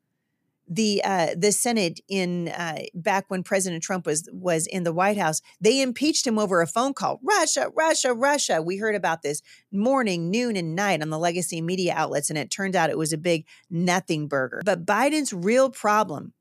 the 0.68 1.02
uh, 1.04 1.34
the 1.36 1.52
Senate 1.52 2.00
in 2.08 2.48
uh, 2.48 2.78
back 2.94 3.26
when 3.28 3.42
President 3.42 3.82
Trump 3.82 4.06
was 4.06 4.28
was 4.32 4.66
in 4.66 4.82
the 4.84 4.92
White 4.92 5.16
House, 5.16 5.40
they 5.60 5.80
impeached 5.80 6.26
him 6.26 6.38
over 6.38 6.60
a 6.60 6.66
phone 6.66 6.94
call. 6.94 7.20
Russia, 7.22 7.68
Russia, 7.76 8.12
Russia. 8.12 8.62
We 8.62 8.76
heard 8.76 8.94
about 8.94 9.22
this 9.22 9.42
morning, 9.72 10.30
noon, 10.30 10.56
and 10.56 10.74
night 10.74 11.02
on 11.02 11.10
the 11.10 11.18
legacy 11.18 11.60
media 11.60 11.94
outlets, 11.94 12.30
and 12.30 12.38
it 12.38 12.50
turned 12.50 12.74
out 12.74 12.90
it 12.90 12.98
was 12.98 13.12
a 13.12 13.18
big 13.18 13.46
nothing 13.70 14.26
burger. 14.28 14.62
But 14.64 14.84
Biden's 14.84 15.32
real 15.32 15.70
problem 15.70 16.32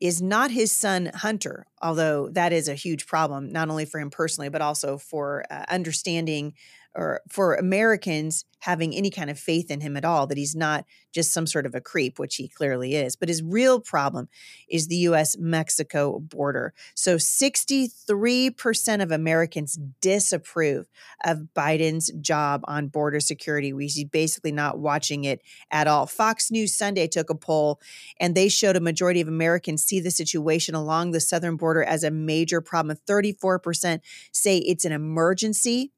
is 0.00 0.22
not 0.22 0.50
his 0.50 0.72
son 0.72 1.10
Hunter, 1.14 1.66
although 1.82 2.30
that 2.30 2.52
is 2.52 2.68
a 2.68 2.74
huge 2.74 3.06
problem 3.06 3.52
not 3.52 3.68
only 3.68 3.84
for 3.84 4.00
him 4.00 4.10
personally 4.10 4.48
but 4.48 4.62
also 4.62 4.96
for 4.96 5.44
uh, 5.50 5.64
understanding 5.68 6.54
or 6.94 7.20
for 7.28 7.54
Americans 7.54 8.44
having 8.60 8.94
any 8.94 9.10
kind 9.10 9.30
of 9.30 9.38
faith 9.38 9.70
in 9.70 9.80
him 9.80 9.96
at 9.96 10.04
all, 10.04 10.26
that 10.26 10.36
he's 10.36 10.54
not 10.54 10.84
just 11.12 11.32
some 11.32 11.46
sort 11.46 11.64
of 11.64 11.74
a 11.74 11.80
creep, 11.80 12.18
which 12.18 12.36
he 12.36 12.46
clearly 12.46 12.94
is. 12.94 13.16
But 13.16 13.28
his 13.28 13.42
real 13.42 13.80
problem 13.80 14.28
is 14.68 14.86
the 14.86 14.96
US 14.96 15.36
Mexico 15.38 16.18
border. 16.20 16.74
So 16.94 17.16
63% 17.16 19.02
of 19.02 19.10
Americans 19.10 19.78
disapprove 20.00 20.88
of 21.24 21.48
Biden's 21.54 22.10
job 22.20 22.60
on 22.64 22.88
border 22.88 23.20
security. 23.20 23.72
See 23.88 24.04
basically 24.04 24.52
not 24.52 24.78
watching 24.78 25.24
it 25.24 25.40
at 25.70 25.86
all. 25.86 26.06
Fox 26.06 26.50
News 26.50 26.76
Sunday 26.76 27.08
took 27.08 27.30
a 27.30 27.34
poll 27.34 27.80
and 28.20 28.34
they 28.34 28.48
showed 28.48 28.76
a 28.76 28.80
majority 28.80 29.20
of 29.20 29.28
Americans 29.28 29.84
see 29.84 30.00
the 30.00 30.10
situation 30.10 30.74
along 30.74 31.10
the 31.10 31.20
southern 31.20 31.56
border 31.56 31.82
as 31.82 32.04
a 32.04 32.10
major 32.10 32.60
problem. 32.60 32.96
34% 33.08 34.00
say 34.32 34.58
it's 34.58 34.84
an 34.84 34.92
emergency 34.92 35.92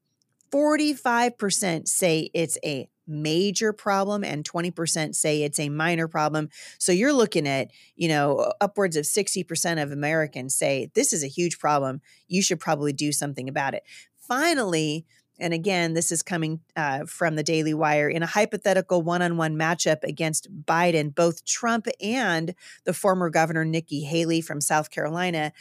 45% 0.53 1.87
say 1.87 2.29
it's 2.33 2.57
a 2.63 2.87
major 3.07 3.73
problem 3.73 4.23
and 4.23 4.49
20% 4.49 5.15
say 5.15 5.43
it's 5.43 5.59
a 5.59 5.69
minor 5.69 6.07
problem. 6.07 6.49
So 6.77 6.91
you're 6.91 7.13
looking 7.13 7.47
at, 7.47 7.71
you 7.95 8.07
know, 8.07 8.53
upwards 8.61 8.95
of 8.95 9.05
60% 9.05 9.81
of 9.81 9.91
Americans 9.91 10.55
say 10.55 10.91
this 10.93 11.11
is 11.11 11.23
a 11.23 11.27
huge 11.27 11.59
problem. 11.59 12.01
You 12.27 12.41
should 12.41 12.59
probably 12.59 12.93
do 12.93 13.11
something 13.11 13.49
about 13.49 13.73
it. 13.73 13.83
Finally, 14.19 15.05
and 15.39 15.53
again, 15.53 15.93
this 15.93 16.11
is 16.11 16.21
coming 16.21 16.61
uh, 16.75 17.05
from 17.05 17.35
the 17.35 17.43
Daily 17.43 17.73
Wire. 17.73 18.07
In 18.07 18.21
a 18.21 18.27
hypothetical 18.27 19.01
one 19.01 19.23
on 19.23 19.35
one 19.35 19.55
matchup 19.55 20.03
against 20.03 20.47
Biden, 20.65 21.13
both 21.13 21.43
Trump 21.43 21.87
and 21.99 22.53
the 22.85 22.93
former 22.93 23.31
governor 23.31 23.65
Nikki 23.65 24.03
Haley 24.03 24.41
from 24.41 24.61
South 24.61 24.91
Carolina 24.91 25.51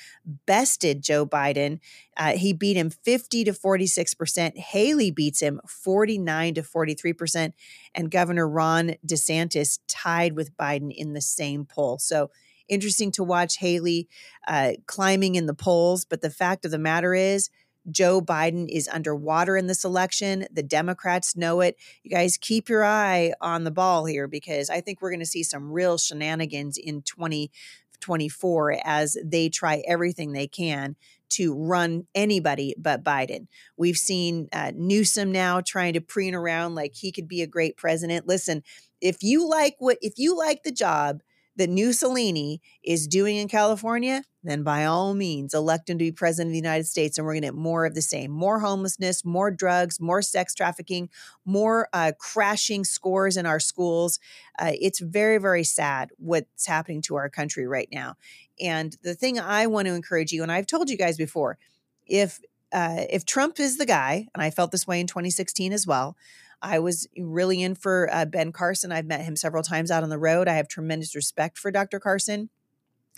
bested 0.47 1.03
Joe 1.03 1.25
Biden. 1.25 1.81
Uh, 2.19 2.33
he 2.33 2.53
beat 2.53 2.77
him 2.77 2.91
50 2.91 3.45
to 3.45 3.53
46%. 3.53 4.59
Haley 4.59 5.11
beats 5.11 5.41
him 5.41 5.59
49 5.67 6.55
to 6.55 6.63
43%. 6.63 7.53
And 7.95 8.11
Governor 8.11 8.47
Ron 8.47 8.97
DeSantis 9.07 9.79
tied 9.89 10.35
with 10.35 10.57
Biden 10.57 10.95
in 10.95 11.15
the 11.15 11.23
same 11.23 11.65
poll. 11.65 11.99
So, 11.99 12.31
interesting 12.69 13.11
to 13.13 13.25
watch 13.25 13.59
Haley 13.59 14.09
uh, 14.47 14.73
climbing 14.87 15.35
in 15.35 15.47
the 15.47 15.55
polls. 15.55 16.05
But 16.05 16.21
the 16.21 16.31
fact 16.31 16.65
of 16.65 16.71
the 16.71 16.79
matter 16.79 17.15
is, 17.15 17.51
Joe 17.91 18.21
Biden 18.21 18.69
is 18.69 18.89
underwater 18.89 19.57
in 19.57 19.67
this 19.67 19.85
election. 19.85 20.47
The 20.53 20.63
Democrats 20.63 21.37
know 21.37 21.61
it. 21.61 21.77
You 22.03 22.11
guys 22.11 22.37
keep 22.37 22.69
your 22.69 22.85
eye 22.85 23.33
on 23.41 23.65
the 23.65 23.71
ball 23.71 24.07
here 24.07 24.29
because 24.29 24.71
I 24.71 24.81
think 24.81 25.01
we're 25.01 25.11
going 25.11 25.21
to 25.21 25.27
see 25.27 25.43
some 25.43 25.73
real 25.73 25.99
shenanigans 25.99 26.77
in 26.77 27.03
2024 27.03 28.79
as 28.85 29.17
they 29.25 29.49
try 29.49 29.83
everything 29.87 30.33
they 30.33 30.47
can 30.47 30.97
to 31.31 31.55
run 31.55 32.07
anybody 32.15 32.75
but 32.79 33.03
Biden. 33.03 33.47
We've 33.77 33.97
seen 33.97 34.49
uh, 34.53 34.73
Newsom 34.75 35.33
now 35.33 35.61
trying 35.61 35.95
to 35.95 36.01
preen 36.01 36.35
around 36.35 36.75
like 36.75 36.95
he 36.95 37.11
could 37.11 37.27
be 37.27 37.41
a 37.41 37.47
great 37.47 37.77
president. 37.77 38.29
Listen, 38.29 38.63
if 39.01 39.23
you 39.23 39.49
like 39.49 39.77
what 39.79 39.97
if 40.03 40.19
you 40.19 40.37
like 40.37 40.63
the 40.63 40.71
job 40.71 41.23
that 41.57 41.71
Mussolini 41.71 42.61
is 42.83 43.07
doing 43.07 43.37
in 43.37 43.49
California, 43.49 44.25
then 44.43 44.63
by 44.63 44.85
all 44.85 45.15
means 45.15 45.55
elect 45.55 45.89
him 45.89 45.99
to 45.99 46.05
be 46.05 46.13
president 46.13 46.51
of 46.51 46.53
the 46.53 46.59
United 46.59 46.87
States. 46.87 47.17
And 47.17 47.27
we're 47.27 47.35
going 47.35 47.43
to 47.43 47.49
get 47.49 47.55
more 47.55 47.87
of 47.87 47.95
the 47.95 48.03
same 48.03 48.31
more 48.31 48.61
homelessness, 48.61 49.25
more 49.25 49.51
drugs, 49.51 50.01
more 50.01 50.23
sex 50.23 50.55
trafficking, 50.55 51.09
more 51.45 51.89
uh, 51.93 52.13
crashing 52.19 52.85
scores 52.85 53.37
in 53.37 53.47
our 53.47 53.61
schools. 53.61 54.19
Uh, 54.59 54.73
it's 54.81 55.01
very, 55.01 55.39
very 55.39 55.65
sad 55.65 56.11
what's 56.17 56.67
happening 56.67 57.03
to 57.03 57.17
our 57.17 57.29
country 57.29 57.67
right 57.67 57.89
now. 57.93 58.17
And 58.61 58.97
the 59.03 59.15
thing 59.15 59.39
I 59.39 59.67
want 59.67 59.87
to 59.89 59.95
encourage 59.95 60.33
you, 60.33 60.43
and 60.43 60.53
I've 60.53 60.67
told 60.67 60.91
you 60.91 60.97
guys 60.97 61.17
before, 61.17 61.59
if 62.07 62.41
uh, 62.73 63.05
if 63.11 63.27
Trump 63.27 63.61
is 63.61 63.77
the 63.77 63.87
guy, 63.87 64.29
and 64.35 64.43
I 64.43 64.51
felt 64.51 64.71
this 64.71 64.87
way 64.87 64.99
in 64.99 65.07
2016 65.07 65.75
as 65.75 65.87
well, 65.87 66.17
I 66.63 66.79
was 66.79 67.07
really 67.19 67.63
in 67.63 67.75
for 67.75 68.09
uh, 68.13 68.25
Ben 68.25 68.53
Carson. 68.53 68.93
I've 68.93 69.05
met 69.05 69.23
him 69.23 69.37
several 69.37 69.63
times 69.63 69.91
out 69.91 70.03
on 70.03 70.09
the 70.09 70.19
road. 70.19 70.49
I 70.49 70.55
have 70.55 70.69
tremendous 70.69 71.15
respect 71.15 71.59
for 71.59 71.71
Dr. 71.71 72.01
Carson. 72.01 72.51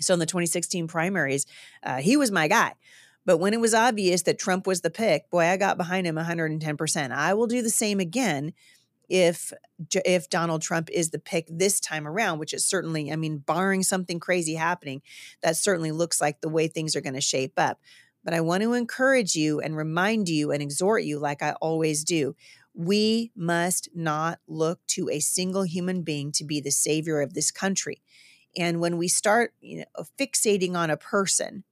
So 0.00 0.14
in 0.14 0.20
the 0.20 0.26
2016 0.26 0.87
primaries, 0.88 1.46
uh, 1.83 1.98
he 1.98 2.16
was 2.16 2.30
my 2.30 2.48
guy. 2.48 2.74
But 3.26 3.38
when 3.38 3.54
it 3.54 3.61
was 3.61 3.74
obvious 3.74 4.22
that 4.22 4.38
Trump 4.38 4.66
was 4.66 4.83
the 4.83 4.90
pick, 4.90 5.30
boy, 5.30 5.44
I 5.44 5.57
got 5.57 5.78
behind 5.78 6.07
him 6.07 6.16
110%. 6.16 7.12
I 7.12 7.35
will 7.35 7.46
do 7.46 7.62
the 7.62 7.70
same 7.70 8.00
again 8.00 8.52
if 9.09 9.52
if 10.04 10.30
Donald 10.30 10.62
Trump 10.62 10.88
is 10.90 11.11
the 11.11 11.18
pick 11.18 11.46
this 11.50 11.78
time 11.78 12.07
around, 12.09 12.38
which 12.38 12.54
is 12.54 12.64
certainly, 12.64 13.12
I 13.12 13.16
mean, 13.16 13.38
barring 13.38 13.83
something 13.83 14.18
crazy 14.18 14.54
happening, 14.54 15.02
that 15.42 15.57
certainly 15.57 15.92
looks 15.92 16.22
like 16.22 16.40
the 16.40 16.48
way 16.48 16.68
things 16.68 16.96
are 16.96 17.02
going 17.02 17.14
to 17.14 17.20
shape 17.20 17.52
up. 17.59 17.80
But 18.24 18.33
I 18.33 18.40
want 18.40 18.62
to 18.62 18.72
encourage 18.72 19.35
you 19.35 19.61
and 19.61 19.76
remind 19.76 20.30
you 20.30 20.50
and 20.50 20.62
exhort 20.62 21.04
you, 21.04 21.18
like 21.18 21.42
I 21.42 21.52
always 21.61 22.02
do 22.02 22.35
we 22.74 23.30
must 23.37 23.88
not 23.94 24.40
look 24.48 24.85
to 24.88 25.09
a 25.09 25.20
single 25.20 25.62
human 25.62 26.02
being 26.02 26.33
to 26.33 26.44
be 26.44 26.61
the 26.61 26.72
savior 26.72 27.20
of 27.20 27.33
this 27.33 27.52
country. 27.52 28.02
And 28.56 28.80
when 28.80 28.96
we 28.96 29.08
start 29.08 29.54
you 29.60 29.78
know, 29.78 30.04
fixating 30.18 30.74
on 30.76 30.90
a 30.90 30.96
person, 30.96 31.64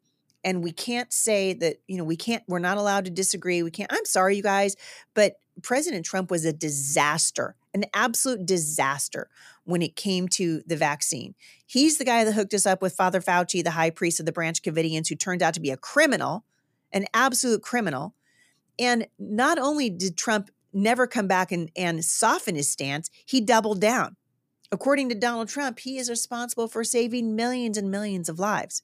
and 0.44 0.62
we 0.62 0.72
can't 0.72 1.12
say 1.12 1.52
that, 1.54 1.76
you 1.86 1.96
know, 1.96 2.04
we 2.04 2.16
can't, 2.16 2.42
we're 2.48 2.58
not 2.58 2.76
allowed 2.76 3.04
to 3.04 3.10
disagree. 3.10 3.62
We 3.62 3.70
can't, 3.70 3.92
I'm 3.92 4.04
sorry, 4.04 4.36
you 4.36 4.42
guys, 4.42 4.76
but 5.14 5.36
President 5.62 6.04
Trump 6.04 6.30
was 6.30 6.44
a 6.44 6.52
disaster, 6.52 7.54
an 7.74 7.84
absolute 7.94 8.46
disaster 8.46 9.28
when 9.64 9.82
it 9.82 9.96
came 9.96 10.28
to 10.28 10.62
the 10.66 10.76
vaccine. 10.76 11.34
He's 11.66 11.98
the 11.98 12.04
guy 12.04 12.24
that 12.24 12.32
hooked 12.32 12.54
us 12.54 12.66
up 12.66 12.82
with 12.82 12.94
Father 12.94 13.20
Fauci, 13.20 13.62
the 13.62 13.72
high 13.72 13.90
priest 13.90 14.18
of 14.18 14.26
the 14.26 14.32
Branch 14.32 14.60
Covidians, 14.60 15.08
who 15.08 15.14
turned 15.14 15.42
out 15.42 15.54
to 15.54 15.60
be 15.60 15.70
a 15.70 15.76
criminal, 15.76 16.44
an 16.92 17.06
absolute 17.14 17.62
criminal. 17.62 18.14
And 18.78 19.06
not 19.18 19.58
only 19.58 19.90
did 19.90 20.16
Trump 20.16 20.50
never 20.72 21.06
come 21.06 21.28
back 21.28 21.52
and, 21.52 21.70
and 21.76 22.04
soften 22.04 22.54
his 22.54 22.70
stance, 22.70 23.10
he 23.26 23.40
doubled 23.40 23.80
down. 23.80 24.16
According 24.72 25.10
to 25.10 25.14
Donald 25.14 25.48
Trump, 25.48 25.78
he 25.78 25.98
is 25.98 26.08
responsible 26.08 26.66
for 26.66 26.82
saving 26.82 27.36
millions 27.36 27.76
and 27.76 27.90
millions 27.90 28.30
of 28.30 28.38
lives. 28.38 28.82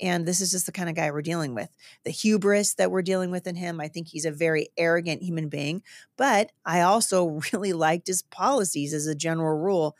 And 0.00 0.24
this 0.24 0.40
is 0.40 0.52
just 0.52 0.66
the 0.66 0.72
kind 0.72 0.88
of 0.88 0.94
guy 0.94 1.10
we're 1.10 1.22
dealing 1.22 1.56
with. 1.56 1.70
The 2.04 2.12
hubris 2.12 2.74
that 2.74 2.92
we're 2.92 3.02
dealing 3.02 3.32
with 3.32 3.48
in 3.48 3.56
him. 3.56 3.80
I 3.80 3.88
think 3.88 4.06
he's 4.06 4.24
a 4.24 4.30
very 4.30 4.68
arrogant 4.76 5.22
human 5.22 5.48
being, 5.48 5.82
but 6.16 6.52
I 6.64 6.82
also 6.82 7.40
really 7.52 7.72
liked 7.72 8.06
his 8.06 8.22
policies 8.22 8.94
as 8.94 9.08
a 9.08 9.14
general 9.16 9.58
rule. 9.58 9.96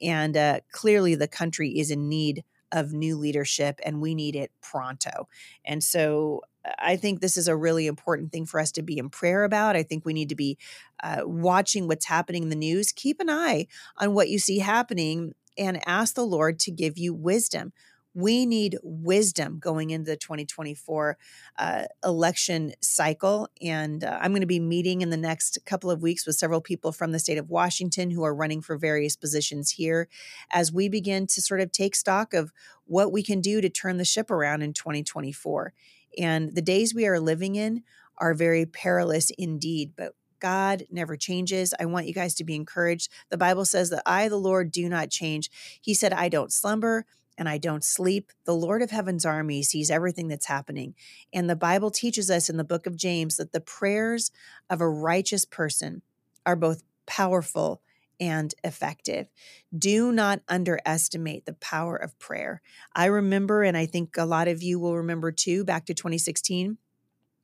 And 0.00 0.36
uh, 0.36 0.60
clearly, 0.70 1.16
the 1.16 1.28
country 1.28 1.78
is 1.78 1.90
in 1.90 2.08
need 2.08 2.44
of 2.72 2.92
new 2.92 3.16
leadership, 3.16 3.80
and 3.84 4.00
we 4.00 4.14
need 4.14 4.36
it 4.36 4.52
pronto. 4.62 5.28
And 5.64 5.82
so 5.82 6.42
I 6.78 6.96
think 6.96 7.20
this 7.20 7.36
is 7.36 7.48
a 7.48 7.56
really 7.56 7.86
important 7.86 8.32
thing 8.32 8.46
for 8.46 8.60
us 8.60 8.72
to 8.72 8.82
be 8.82 8.98
in 8.98 9.08
prayer 9.08 9.44
about. 9.44 9.76
I 9.76 9.82
think 9.82 10.04
we 10.04 10.12
need 10.12 10.28
to 10.28 10.34
be 10.34 10.58
uh, 11.02 11.22
watching 11.24 11.88
what's 11.88 12.06
happening 12.06 12.42
in 12.42 12.48
the 12.50 12.56
news. 12.56 12.92
Keep 12.92 13.20
an 13.20 13.30
eye 13.30 13.66
on 13.98 14.14
what 14.14 14.28
you 14.28 14.38
see 14.38 14.58
happening 14.58 15.34
and 15.56 15.80
ask 15.86 16.14
the 16.14 16.24
Lord 16.24 16.58
to 16.60 16.70
give 16.70 16.98
you 16.98 17.14
wisdom. 17.14 17.72
We 18.14 18.44
need 18.44 18.76
wisdom 18.82 19.58
going 19.58 19.90
into 19.90 20.10
the 20.10 20.16
2024 20.16 21.16
uh, 21.58 21.84
election 22.04 22.72
cycle. 22.80 23.48
And 23.62 24.02
uh, 24.02 24.18
I'm 24.20 24.32
going 24.32 24.40
to 24.40 24.46
be 24.46 24.60
meeting 24.60 25.00
in 25.00 25.10
the 25.10 25.16
next 25.16 25.58
couple 25.64 25.90
of 25.90 26.02
weeks 26.02 26.26
with 26.26 26.36
several 26.36 26.60
people 26.60 26.92
from 26.92 27.12
the 27.12 27.18
state 27.18 27.38
of 27.38 27.50
Washington 27.50 28.10
who 28.10 28.24
are 28.24 28.34
running 28.34 28.62
for 28.62 28.76
various 28.76 29.16
positions 29.16 29.72
here 29.72 30.08
as 30.50 30.72
we 30.72 30.88
begin 30.88 31.26
to 31.28 31.40
sort 31.40 31.60
of 31.60 31.70
take 31.70 31.94
stock 31.94 32.34
of 32.34 32.52
what 32.86 33.12
we 33.12 33.22
can 33.22 33.40
do 33.40 33.60
to 33.60 33.68
turn 33.68 33.96
the 33.96 34.04
ship 34.04 34.30
around 34.30 34.62
in 34.62 34.72
2024. 34.72 35.72
And 36.18 36.54
the 36.54 36.62
days 36.62 36.94
we 36.94 37.06
are 37.06 37.20
living 37.20 37.54
in 37.54 37.84
are 38.18 38.34
very 38.34 38.66
perilous 38.66 39.30
indeed, 39.38 39.92
but 39.96 40.14
God 40.40 40.84
never 40.90 41.16
changes. 41.16 41.72
I 41.78 41.84
want 41.84 42.06
you 42.06 42.14
guys 42.14 42.34
to 42.36 42.44
be 42.44 42.56
encouraged. 42.56 43.10
The 43.28 43.38
Bible 43.38 43.64
says 43.64 43.90
that 43.90 44.02
I, 44.06 44.28
the 44.28 44.36
Lord, 44.36 44.72
do 44.72 44.88
not 44.88 45.10
change. 45.10 45.50
He 45.80 45.94
said, 45.94 46.12
I 46.12 46.28
don't 46.28 46.52
slumber 46.52 47.06
and 47.40 47.48
I 47.48 47.56
don't 47.56 47.82
sleep. 47.82 48.32
The 48.44 48.54
Lord 48.54 48.82
of 48.82 48.90
heaven's 48.90 49.24
army 49.24 49.62
sees 49.62 49.90
everything 49.90 50.28
that's 50.28 50.46
happening. 50.46 50.94
And 51.32 51.48
the 51.48 51.56
Bible 51.56 51.90
teaches 51.90 52.30
us 52.30 52.50
in 52.50 52.58
the 52.58 52.64
book 52.64 52.86
of 52.86 52.96
James 52.96 53.38
that 53.38 53.52
the 53.52 53.62
prayers 53.62 54.30
of 54.68 54.82
a 54.82 54.88
righteous 54.88 55.46
person 55.46 56.02
are 56.44 56.54
both 56.54 56.82
powerful 57.06 57.80
and 58.20 58.54
effective. 58.62 59.28
Do 59.76 60.12
not 60.12 60.42
underestimate 60.48 61.46
the 61.46 61.54
power 61.54 61.96
of 61.96 62.18
prayer. 62.18 62.60
I 62.94 63.06
remember, 63.06 63.62
and 63.62 63.76
I 63.76 63.86
think 63.86 64.18
a 64.18 64.26
lot 64.26 64.46
of 64.46 64.62
you 64.62 64.78
will 64.78 64.98
remember 64.98 65.32
too, 65.32 65.64
back 65.64 65.86
to 65.86 65.94
2016 65.94 66.76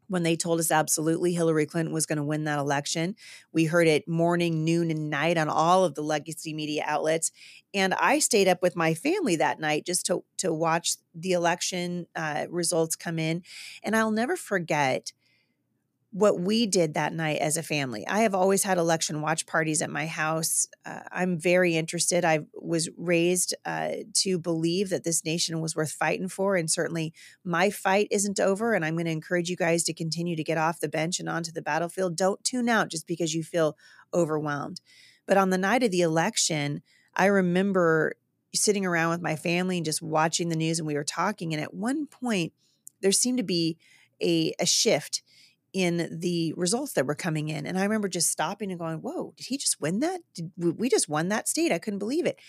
when 0.09 0.23
they 0.23 0.37
told 0.37 0.61
us 0.61 0.71
absolutely 0.71 1.33
Hillary 1.33 1.67
Clinton 1.67 1.93
was 1.93 2.07
going 2.07 2.19
to 2.19 2.23
win 2.25 2.45
that 2.45 2.59
election. 2.59 3.17
We 3.53 3.65
heard 3.65 3.89
it 3.89 4.09
morning, 4.09 4.65
noon, 4.65 4.91
and 4.91 5.11
night 5.11 5.37
on 5.37 5.49
all 5.49 5.85
of 5.85 5.95
the 5.95 6.03
legacy 6.03 6.55
media 6.55 6.85
outlets. 6.87 7.33
And 7.75 7.95
I 7.95 8.19
stayed 8.19 8.49
up 8.49 8.63
with 8.63 8.77
my 8.77 8.95
family 8.95 9.37
that 9.37 9.61
night 9.61 9.85
just 9.85 10.07
to, 10.07 10.25
to 10.39 10.53
watch 10.53 10.97
the 11.15 11.33
election 11.33 12.07
uh, 12.15 12.47
results 12.49 12.97
come 12.97 13.19
in. 13.19 13.43
And 13.83 13.97
I'll 13.97 14.11
never 14.11 14.37
forget 14.37 15.13
what 16.13 16.41
we 16.41 16.67
did 16.67 16.95
that 16.95 17.13
night 17.13 17.39
as 17.41 17.57
a 17.57 17.63
family. 17.63 18.07
I 18.07 18.21
have 18.21 18.35
always 18.35 18.63
had 18.63 18.79
election 18.79 19.21
watch 19.21 19.47
parties 19.47 19.83
at 19.83 19.91
my 19.91 20.07
house. 20.07 20.67
Uh, 20.85 21.01
I'm 21.13 21.39
very 21.39 21.77
interested. 21.77 22.25
I 22.25 22.41
was 22.55 22.89
raised 22.97 23.55
uh, 23.65 23.91
to 24.15 24.39
believe 24.39 24.89
that 24.91 25.05
this 25.05 25.25
nation 25.25 25.61
was 25.61 25.77
worth 25.77 25.93
fighting 25.93 26.29
for. 26.29 26.57
And 26.57 26.71
certainly 26.71 27.13
my 27.45 27.71
fight 27.71 28.09
isn't 28.11 28.41
over. 28.41 28.73
And 28.73 28.85
I'm 28.85 28.95
going 28.95 29.07
to 29.07 29.11
encourage 29.11 29.51
you 29.51 29.57
guys 29.57 29.83
to 29.85 29.95
continue 29.95 30.37
to 30.37 30.45
get 30.45 30.59
off 30.59 30.81
the 30.81 30.89
bench 30.89 31.21
and 31.21 31.29
onto 31.29 31.53
the 31.53 31.63
battlefield. 31.63 32.17
Don't 32.17 32.43
tune 32.45 32.69
out 32.69 32.89
just 32.89 33.07
because 33.07 33.35
you 33.35 33.43
feel 33.43 33.77
overwhelmed. 34.15 34.81
But 35.27 35.37
on 35.37 35.51
the 35.51 35.59
night 35.59 35.83
of 35.83 35.91
the 35.91 36.03
election, 36.03 36.83
I 37.15 37.27
remember 37.27 38.15
sitting 38.55 38.87
around 38.87 39.11
with 39.11 39.21
my 39.21 39.37
family 39.37 39.77
and 39.77 39.85
just 39.85 40.01
watching 40.01 40.49
the 40.49 40.57
news 40.57 40.79
and 40.79 40.87
we 40.87 40.95
were 40.95 41.05
talking. 41.05 41.53
And 41.53 41.63
at 41.63 41.75
one 41.75 42.07
point, 42.07 42.53
there 43.03 43.13
seemed 43.13 43.39
to 43.39 43.45
be 43.45 43.77
a, 44.23 44.55
a 44.59 44.67
shift 44.67 45.23
in 45.77 46.09
the 46.11 46.55
results 46.57 46.95
that 46.95 47.05
were 47.05 47.15
coming 47.15 47.51
in. 47.51 47.67
And 47.67 47.79
I 47.79 47.83
remember 47.83 48.09
just 48.09 48.31
stopping 48.31 48.71
and 48.71 48.81
going, 48.81 49.01
Whoa, 49.01 49.35
did 49.37 49.47
he 49.47 49.59
just 49.59 49.79
win 49.79 50.01
that? 50.01 50.23
Did 50.35 50.51
we 50.57 50.89
just 50.89 51.07
won 51.07 51.29
that 51.29 51.49
state? 51.49 51.71
I 51.71 51.79
couldn't 51.79 51.99
believe 51.99 52.25
it. 52.25 52.41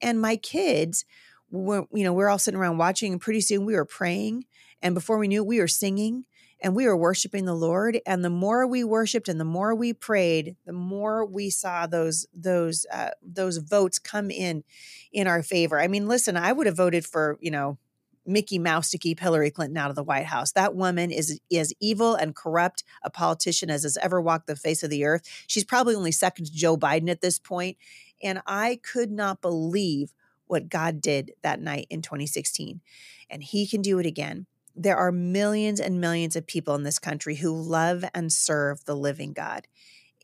And 0.00 0.20
my 0.20 0.36
kids 0.36 1.04
were, 1.50 1.86
you 1.92 2.04
know, 2.04 2.12
we're 2.12 2.28
all 2.28 2.38
sitting 2.38 2.60
around 2.60 2.78
watching, 2.78 3.10
and 3.10 3.20
pretty 3.20 3.40
soon 3.40 3.66
we 3.66 3.74
were 3.74 3.84
praying. 3.84 4.44
And 4.82 4.94
before 4.94 5.18
we 5.18 5.26
knew 5.26 5.42
it, 5.42 5.48
we 5.48 5.58
were 5.58 5.66
singing 5.66 6.26
and 6.60 6.76
we 6.76 6.86
were 6.86 6.96
worshiping 6.96 7.44
the 7.44 7.54
Lord. 7.54 7.98
And 8.06 8.24
the 8.24 8.30
more 8.30 8.68
we 8.68 8.84
worshiped 8.84 9.28
and 9.28 9.40
the 9.40 9.44
more 9.44 9.74
we 9.74 9.92
prayed, 9.92 10.54
the 10.64 10.72
more 10.72 11.26
we 11.26 11.50
saw 11.50 11.88
those 11.88 12.24
those 12.32 12.86
uh, 12.92 13.10
those 13.20 13.56
votes 13.56 13.98
come 13.98 14.30
in 14.30 14.62
in 15.12 15.26
our 15.26 15.42
favor. 15.42 15.80
I 15.80 15.88
mean, 15.88 16.06
listen, 16.06 16.36
I 16.36 16.52
would 16.52 16.66
have 16.66 16.76
voted 16.76 17.04
for 17.04 17.36
you 17.40 17.50
know 17.50 17.78
Mickey 18.26 18.58
Mouse 18.58 18.90
to 18.90 18.98
keep 18.98 19.20
Hillary 19.20 19.50
Clinton 19.50 19.76
out 19.76 19.90
of 19.90 19.96
the 19.96 20.02
White 20.02 20.26
House. 20.26 20.52
That 20.52 20.74
woman 20.74 21.10
is 21.10 21.40
as 21.52 21.72
evil 21.80 22.14
and 22.14 22.34
corrupt 22.34 22.84
a 23.02 23.10
politician 23.10 23.70
as 23.70 23.82
has 23.82 23.96
ever 23.98 24.20
walked 24.20 24.46
the 24.46 24.56
face 24.56 24.82
of 24.82 24.90
the 24.90 25.04
earth. 25.04 25.22
She's 25.46 25.64
probably 25.64 25.94
only 25.94 26.12
second 26.12 26.46
to 26.46 26.52
Joe 26.52 26.76
Biden 26.76 27.10
at 27.10 27.20
this 27.20 27.38
point. 27.38 27.76
And 28.22 28.40
I 28.46 28.80
could 28.82 29.10
not 29.10 29.40
believe 29.40 30.12
what 30.46 30.68
God 30.68 31.00
did 31.00 31.32
that 31.42 31.60
night 31.60 31.86
in 31.90 32.02
2016. 32.02 32.80
And 33.28 33.42
he 33.42 33.66
can 33.66 33.82
do 33.82 33.98
it 33.98 34.06
again. 34.06 34.46
There 34.74 34.96
are 34.96 35.10
millions 35.10 35.80
and 35.80 36.00
millions 36.00 36.36
of 36.36 36.46
people 36.46 36.74
in 36.74 36.82
this 36.82 36.98
country 36.98 37.36
who 37.36 37.52
love 37.52 38.04
and 38.14 38.32
serve 38.32 38.84
the 38.84 38.96
living 38.96 39.32
God. 39.32 39.66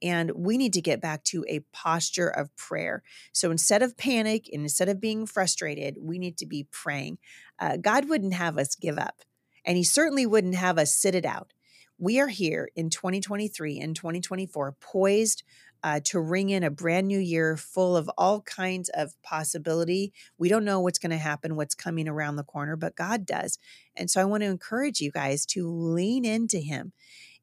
And 0.02 0.32
we 0.34 0.58
need 0.58 0.72
to 0.72 0.80
get 0.80 1.00
back 1.00 1.22
to 1.24 1.44
a 1.48 1.60
posture 1.72 2.28
of 2.28 2.54
prayer. 2.56 3.02
So 3.32 3.50
instead 3.50 3.82
of 3.82 3.96
panic 3.96 4.48
and 4.52 4.62
instead 4.62 4.88
of 4.88 5.00
being 5.00 5.26
frustrated, 5.26 5.96
we 6.00 6.18
need 6.18 6.36
to 6.38 6.46
be 6.46 6.66
praying. 6.70 7.18
Uh, 7.58 7.76
God 7.76 8.08
wouldn't 8.08 8.34
have 8.34 8.58
us 8.58 8.74
give 8.74 8.98
up, 8.98 9.22
and 9.64 9.76
He 9.76 9.84
certainly 9.84 10.26
wouldn't 10.26 10.56
have 10.56 10.78
us 10.78 10.94
sit 10.94 11.14
it 11.14 11.24
out. 11.24 11.52
We 11.98 12.18
are 12.18 12.28
here 12.28 12.68
in 12.74 12.90
2023 12.90 13.78
and 13.78 13.94
2024, 13.94 14.76
poised 14.80 15.44
uh, 15.84 16.00
to 16.04 16.20
ring 16.20 16.50
in 16.50 16.62
a 16.62 16.70
brand 16.70 17.08
new 17.08 17.18
year 17.18 17.56
full 17.56 17.96
of 17.96 18.10
all 18.16 18.40
kinds 18.42 18.88
of 18.90 19.20
possibility. 19.22 20.12
We 20.38 20.48
don't 20.48 20.64
know 20.64 20.80
what's 20.80 20.98
going 20.98 21.10
to 21.10 21.16
happen, 21.16 21.56
what's 21.56 21.74
coming 21.74 22.08
around 22.08 22.36
the 22.36 22.44
corner, 22.44 22.76
but 22.76 22.96
God 22.96 23.26
does. 23.26 23.58
And 23.96 24.10
so 24.10 24.20
I 24.20 24.24
want 24.24 24.42
to 24.42 24.48
encourage 24.48 25.00
you 25.00 25.10
guys 25.10 25.44
to 25.46 25.68
lean 25.68 26.24
into 26.24 26.58
Him 26.58 26.92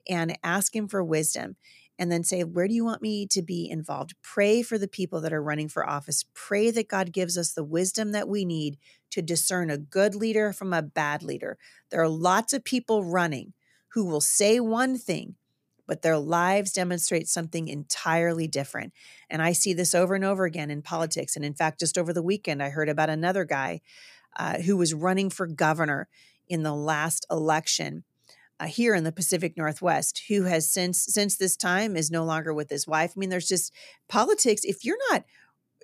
and 0.07 0.37
ask 0.43 0.75
Him 0.75 0.87
for 0.87 1.03
wisdom 1.03 1.57
and 1.99 2.09
then 2.09 2.23
say, 2.23 2.43
Where 2.43 2.67
do 2.67 2.73
you 2.73 2.85
want 2.85 3.01
me 3.01 3.27
to 3.27 3.41
be 3.43 3.69
involved? 3.69 4.15
Pray 4.23 4.63
for 4.63 4.77
the 4.77 4.87
people 4.87 5.19
that 5.21 5.33
are 5.33 5.43
running 5.43 5.67
for 5.67 5.87
office. 5.87 6.25
Pray 6.33 6.71
that 6.71 6.87
God 6.87 7.11
gives 7.11 7.37
us 7.37 7.51
the 7.51 7.63
wisdom 7.63 8.13
that 8.13 8.29
we 8.29 8.45
need 8.45 8.77
to 9.11 9.21
discern 9.21 9.69
a 9.69 9.77
good 9.77 10.15
leader 10.15 10.53
from 10.53 10.73
a 10.73 10.81
bad 10.81 11.21
leader. 11.21 11.57
There 11.91 12.01
are 12.01 12.07
lots 12.07 12.53
of 12.53 12.63
people 12.63 13.03
running 13.03 13.53
who 13.89 14.05
will 14.05 14.21
say 14.21 14.59
one 14.59 14.97
thing, 14.97 15.35
but 15.85 16.01
their 16.01 16.17
lives 16.17 16.71
demonstrate 16.71 17.27
something 17.27 17.67
entirely 17.67 18.47
different. 18.47 18.93
And 19.29 19.41
I 19.41 19.51
see 19.51 19.73
this 19.73 19.93
over 19.93 20.15
and 20.15 20.23
over 20.23 20.45
again 20.45 20.71
in 20.71 20.81
politics. 20.81 21.35
And 21.35 21.43
in 21.43 21.53
fact, 21.53 21.79
just 21.79 21.97
over 21.97 22.13
the 22.13 22.23
weekend, 22.23 22.63
I 22.63 22.69
heard 22.69 22.87
about 22.87 23.09
another 23.09 23.43
guy 23.43 23.81
uh, 24.37 24.59
who 24.59 24.77
was 24.77 24.93
running 24.93 25.29
for 25.29 25.47
governor 25.47 26.07
in 26.47 26.63
the 26.63 26.73
last 26.73 27.25
election 27.29 28.05
uh, 28.59 28.65
here 28.65 28.93
in 28.93 29.03
the 29.03 29.11
Pacific 29.11 29.55
Northwest 29.55 30.23
who 30.27 30.43
has 30.43 30.69
since 30.71 31.03
since 31.03 31.37
this 31.37 31.55
time 31.55 31.95
is 31.95 32.11
no 32.11 32.23
longer 32.23 32.53
with 32.53 32.69
his 32.69 32.87
wife. 32.87 33.13
I 33.15 33.19
mean, 33.19 33.29
there's 33.29 33.47
just 33.47 33.73
politics. 34.07 34.61
If 34.63 34.83
you're 34.83 34.97
not 35.11 35.23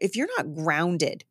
if 0.02 0.16
you're 0.16 0.30
not 0.38 0.54
grounded, 0.54 1.24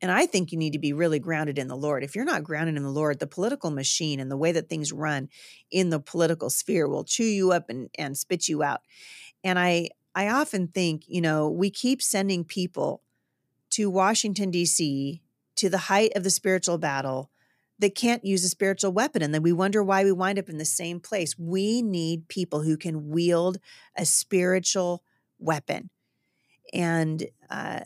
and 0.00 0.10
I 0.10 0.26
think 0.26 0.50
you 0.50 0.58
need 0.58 0.72
to 0.72 0.78
be 0.78 0.92
really 0.92 1.18
grounded 1.18 1.58
in 1.58 1.68
the 1.68 1.76
Lord. 1.76 2.02
If 2.02 2.16
you're 2.16 2.24
not 2.24 2.42
grounded 2.42 2.76
in 2.76 2.82
the 2.82 2.90
Lord, 2.90 3.18
the 3.18 3.26
political 3.26 3.70
machine 3.70 4.18
and 4.18 4.30
the 4.30 4.36
way 4.36 4.50
that 4.52 4.68
things 4.68 4.92
run 4.92 5.28
in 5.70 5.90
the 5.90 6.00
political 6.00 6.50
sphere 6.50 6.88
will 6.88 7.04
chew 7.04 7.24
you 7.24 7.52
up 7.52 7.68
and, 7.68 7.90
and 7.98 8.16
spit 8.16 8.48
you 8.48 8.62
out. 8.62 8.80
And 9.44 9.58
I 9.58 9.90
I 10.14 10.28
often 10.28 10.68
think, 10.68 11.04
you 11.06 11.20
know, 11.20 11.48
we 11.48 11.70
keep 11.70 12.02
sending 12.02 12.44
people 12.44 13.02
to 13.70 13.88
Washington, 13.88 14.50
D.C., 14.50 15.22
to 15.56 15.70
the 15.70 15.78
height 15.78 16.12
of 16.14 16.24
the 16.24 16.30
spiritual 16.30 16.78
battle 16.78 17.30
that 17.78 17.94
can't 17.94 18.24
use 18.24 18.44
a 18.44 18.48
spiritual 18.48 18.92
weapon. 18.92 19.22
And 19.22 19.34
then 19.34 19.42
we 19.42 19.52
wonder 19.52 19.82
why 19.82 20.04
we 20.04 20.12
wind 20.12 20.38
up 20.38 20.48
in 20.48 20.58
the 20.58 20.64
same 20.64 21.00
place. 21.00 21.38
We 21.38 21.82
need 21.82 22.28
people 22.28 22.62
who 22.62 22.76
can 22.76 23.08
wield 23.08 23.58
a 23.96 24.04
spiritual 24.04 25.02
weapon. 25.38 25.90
And, 26.72 27.26
uh, 27.50 27.80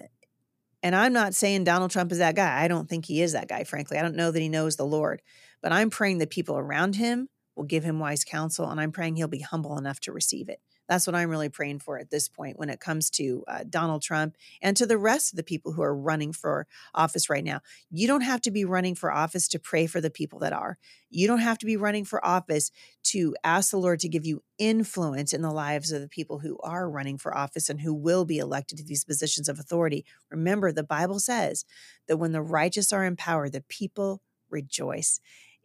and 0.83 0.95
I'm 0.95 1.13
not 1.13 1.35
saying 1.35 1.65
Donald 1.65 1.91
Trump 1.91 2.13
is 2.13 2.19
that 2.19 2.37
guy. 2.37 2.63
I 2.63 2.69
don't 2.69 2.89
think 2.89 3.07
he 3.07 3.23
is 3.23 3.33
that 3.33 3.49
guy, 3.49 3.65
frankly. 3.65 3.99
I 3.99 4.03
don't 4.03 4.17
know 4.17 4.31
that 4.31 4.41
he 4.41 4.49
knows 4.49 4.77
the 4.77 4.85
Lord. 4.85 5.23
But 5.63 5.73
I'm 5.73 5.91
praying 5.91 6.19
that 6.19 6.31
people 6.31 6.57
around 6.57 6.97
him 6.97 7.29
will 7.57 7.65
give 7.65 7.83
him 7.83 7.99
wise 7.99 8.23
counsel, 8.23 8.69
and 8.69 8.79
I'm 8.81 8.93
praying 8.93 9.17
he'll 9.17 9.29
be 9.29 9.41
humble 9.41 9.79
enough 9.79 9.99
to 10.01 10.13
receive 10.13 10.49
it. 10.49 10.61
That's 10.89 11.07
what 11.07 11.17
I'm 11.17 11.31
really 11.31 11.49
praying 11.49 11.81
for 11.81 11.99
at 11.99 12.11
this 12.11 12.29
point 12.29 12.59
when 12.59 12.69
it 12.69 12.81
comes 12.81 13.11
to 13.11 13.45
uh, 13.49 13.65
Donald 13.69 14.03
Trump 14.03 14.37
and 14.63 14.77
to 14.77 14.87
the 14.87 14.99
rest 14.99 15.33
of 15.33 15.37
the 15.37 15.43
people 15.43 15.73
who 15.73 15.83
are 15.83 15.95
running 15.95 16.33
for 16.33 16.67
office 16.95 17.29
right 17.29 17.45
now. 17.45 17.61
You 17.91 18.07
don't 18.07 18.21
have 18.21 18.41
to 18.43 18.51
be 18.51 18.65
running 18.65 18.95
for 18.95 19.13
office 19.13 19.49
to 19.49 19.59
pray 19.59 19.87
for 19.87 20.01
the 20.01 20.11
people 20.11 20.39
that 20.41 20.53
are. 20.53 20.79
You 21.11 21.27
don't 21.27 21.41
have 21.41 21.59
to 21.59 21.67
be 21.67 21.77
running 21.77 22.05
for 22.05 22.25
office 22.25 22.71
to 23.05 23.35
ask 23.43 23.71
the 23.71 23.79
Lord 23.79 24.01
to 24.01 24.09
give 24.09 24.25
you 24.25 24.43
influence 24.59 25.33
in 25.33 25.43
the 25.43 25.51
lives 25.51 25.93
of 25.93 26.01
the 26.01 26.09
people 26.09 26.39
who 26.39 26.59
are 26.63 26.89
running 26.89 27.19
for 27.19 27.37
office 27.37 27.69
and 27.69 27.81
who 27.81 27.95
will 27.95 28.25
be 28.25 28.39
elected 28.39 28.79
to 28.79 28.85
these 28.85 29.05
positions 29.05 29.49
of 29.49 29.59
authority. 29.59 30.05
Remember, 30.31 30.73
the 30.73 30.85
Bible 30.85 31.19
says 31.19 31.65
that 32.09 32.19
when 32.19 32.33
the 32.33 32.43
righteous 32.43 32.93
are 32.93 33.05
in 33.05 33.17
power, 33.17 33.49
the 33.49 33.63
people 33.63 34.23
rejoice. 34.51 35.21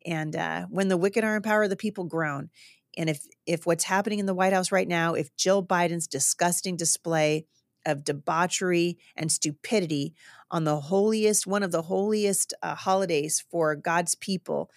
And 0.06 0.36
uh, 0.36 0.66
when 0.70 0.88
the 0.88 0.98
wicked 0.98 1.24
are 1.24 1.36
in 1.36 1.42
power, 1.42 1.68
the 1.68 1.76
people 1.76 2.06
groan. 2.06 2.50
And 2.98 3.10
if 3.10 3.26
if 3.46 3.66
what's 3.66 3.86
happening 3.86 4.20
in 4.20 4.26
the 4.26 4.34
White 4.34 4.54
House 4.54 4.72
right 4.72 4.88
now, 4.88 5.14
if 5.14 5.36
Jill 5.36 5.64
Biden's 5.64 6.08
disgusting 6.08 6.76
display 6.76 7.46
of 7.86 8.04
debauchery 8.04 8.98
and 9.16 9.32
stupidity 9.32 10.14
on 10.50 10.64
the 10.66 10.80
holiest, 10.80 11.48
one 11.48 11.64
of 11.64 11.72
the 11.72 11.84
holiest 11.84 12.54
uh, 12.62 12.76
holidays 12.76 13.44
for 13.50 13.76
God's 13.76 14.16
people 14.16 14.70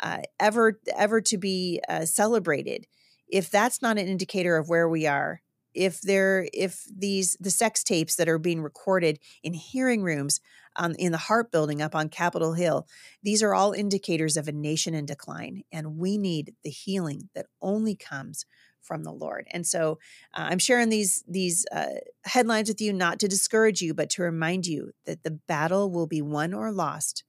uh, 0.00 0.18
ever, 0.40 0.80
ever 0.96 1.20
to 1.20 1.38
be 1.38 1.80
uh, 1.88 2.04
celebrated, 2.04 2.86
if 3.28 3.50
that's 3.50 3.82
not 3.82 3.98
an 3.98 4.08
indicator 4.08 4.56
of 4.56 4.68
where 4.68 4.88
we 4.88 5.06
are, 5.06 5.42
if 5.78 6.00
there, 6.00 6.48
if 6.52 6.84
these 6.94 7.36
the 7.38 7.50
sex 7.50 7.84
tapes 7.84 8.16
that 8.16 8.28
are 8.28 8.38
being 8.38 8.60
recorded 8.60 9.20
in 9.44 9.54
hearing 9.54 10.02
rooms 10.02 10.40
on, 10.74 10.96
in 10.96 11.12
the 11.12 11.18
Hart 11.18 11.52
Building 11.52 11.80
up 11.80 11.94
on 11.94 12.08
Capitol 12.08 12.54
Hill. 12.54 12.86
These 13.22 13.42
are 13.42 13.54
all 13.54 13.72
indicators 13.72 14.36
of 14.36 14.48
a 14.48 14.52
nation 14.52 14.92
in 14.94 15.06
decline, 15.06 15.62
and 15.72 15.96
we 15.96 16.18
need 16.18 16.54
the 16.64 16.70
healing 16.70 17.28
that 17.34 17.46
only 17.62 17.94
comes 17.94 18.44
from 18.80 19.04
the 19.04 19.12
Lord. 19.12 19.46
And 19.52 19.66
so 19.66 19.98
uh, 20.34 20.48
I'm 20.50 20.58
sharing 20.58 20.88
these 20.88 21.22
these 21.28 21.64
uh, 21.70 22.00
headlines 22.24 22.68
with 22.68 22.80
you 22.80 22.92
not 22.92 23.20
to 23.20 23.28
discourage 23.28 23.80
you, 23.80 23.94
but 23.94 24.10
to 24.10 24.22
remind 24.22 24.66
you 24.66 24.92
that 25.06 25.22
the 25.22 25.38
battle 25.46 25.90
will 25.92 26.06
be 26.08 26.22
won 26.22 26.52
or 26.52 26.72
lost 26.72 27.22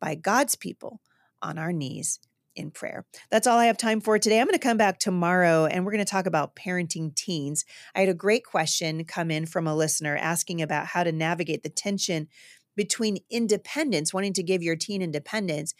by 0.00 0.14
God's 0.14 0.56
people 0.56 1.00
on 1.42 1.58
our 1.58 1.72
knees 1.72 2.18
in 2.56 2.70
prayer. 2.70 3.04
That's 3.30 3.46
all 3.46 3.58
I 3.58 3.66
have 3.66 3.76
time 3.76 4.00
for 4.00 4.18
today. 4.18 4.40
I'm 4.40 4.46
going 4.46 4.58
to 4.58 4.58
come 4.58 4.76
back 4.76 4.98
tomorrow 4.98 5.66
and 5.66 5.84
we're 5.84 5.92
going 5.92 6.04
to 6.04 6.10
talk 6.10 6.26
about 6.26 6.56
parenting 6.56 7.14
teens. 7.14 7.64
I 7.94 8.00
had 8.00 8.08
a 8.08 8.14
great 8.14 8.44
question 8.44 9.04
come 9.04 9.30
in 9.30 9.46
from 9.46 9.66
a 9.66 9.74
listener 9.74 10.16
asking 10.16 10.62
about 10.62 10.86
how 10.86 11.04
to 11.04 11.12
navigate 11.12 11.62
the 11.62 11.68
tension 11.68 12.28
between 12.76 13.18
independence, 13.30 14.12
wanting 14.12 14.32
to 14.34 14.42
give 14.42 14.62
your 14.62 14.76
teen 14.76 15.02
independence, 15.02 15.74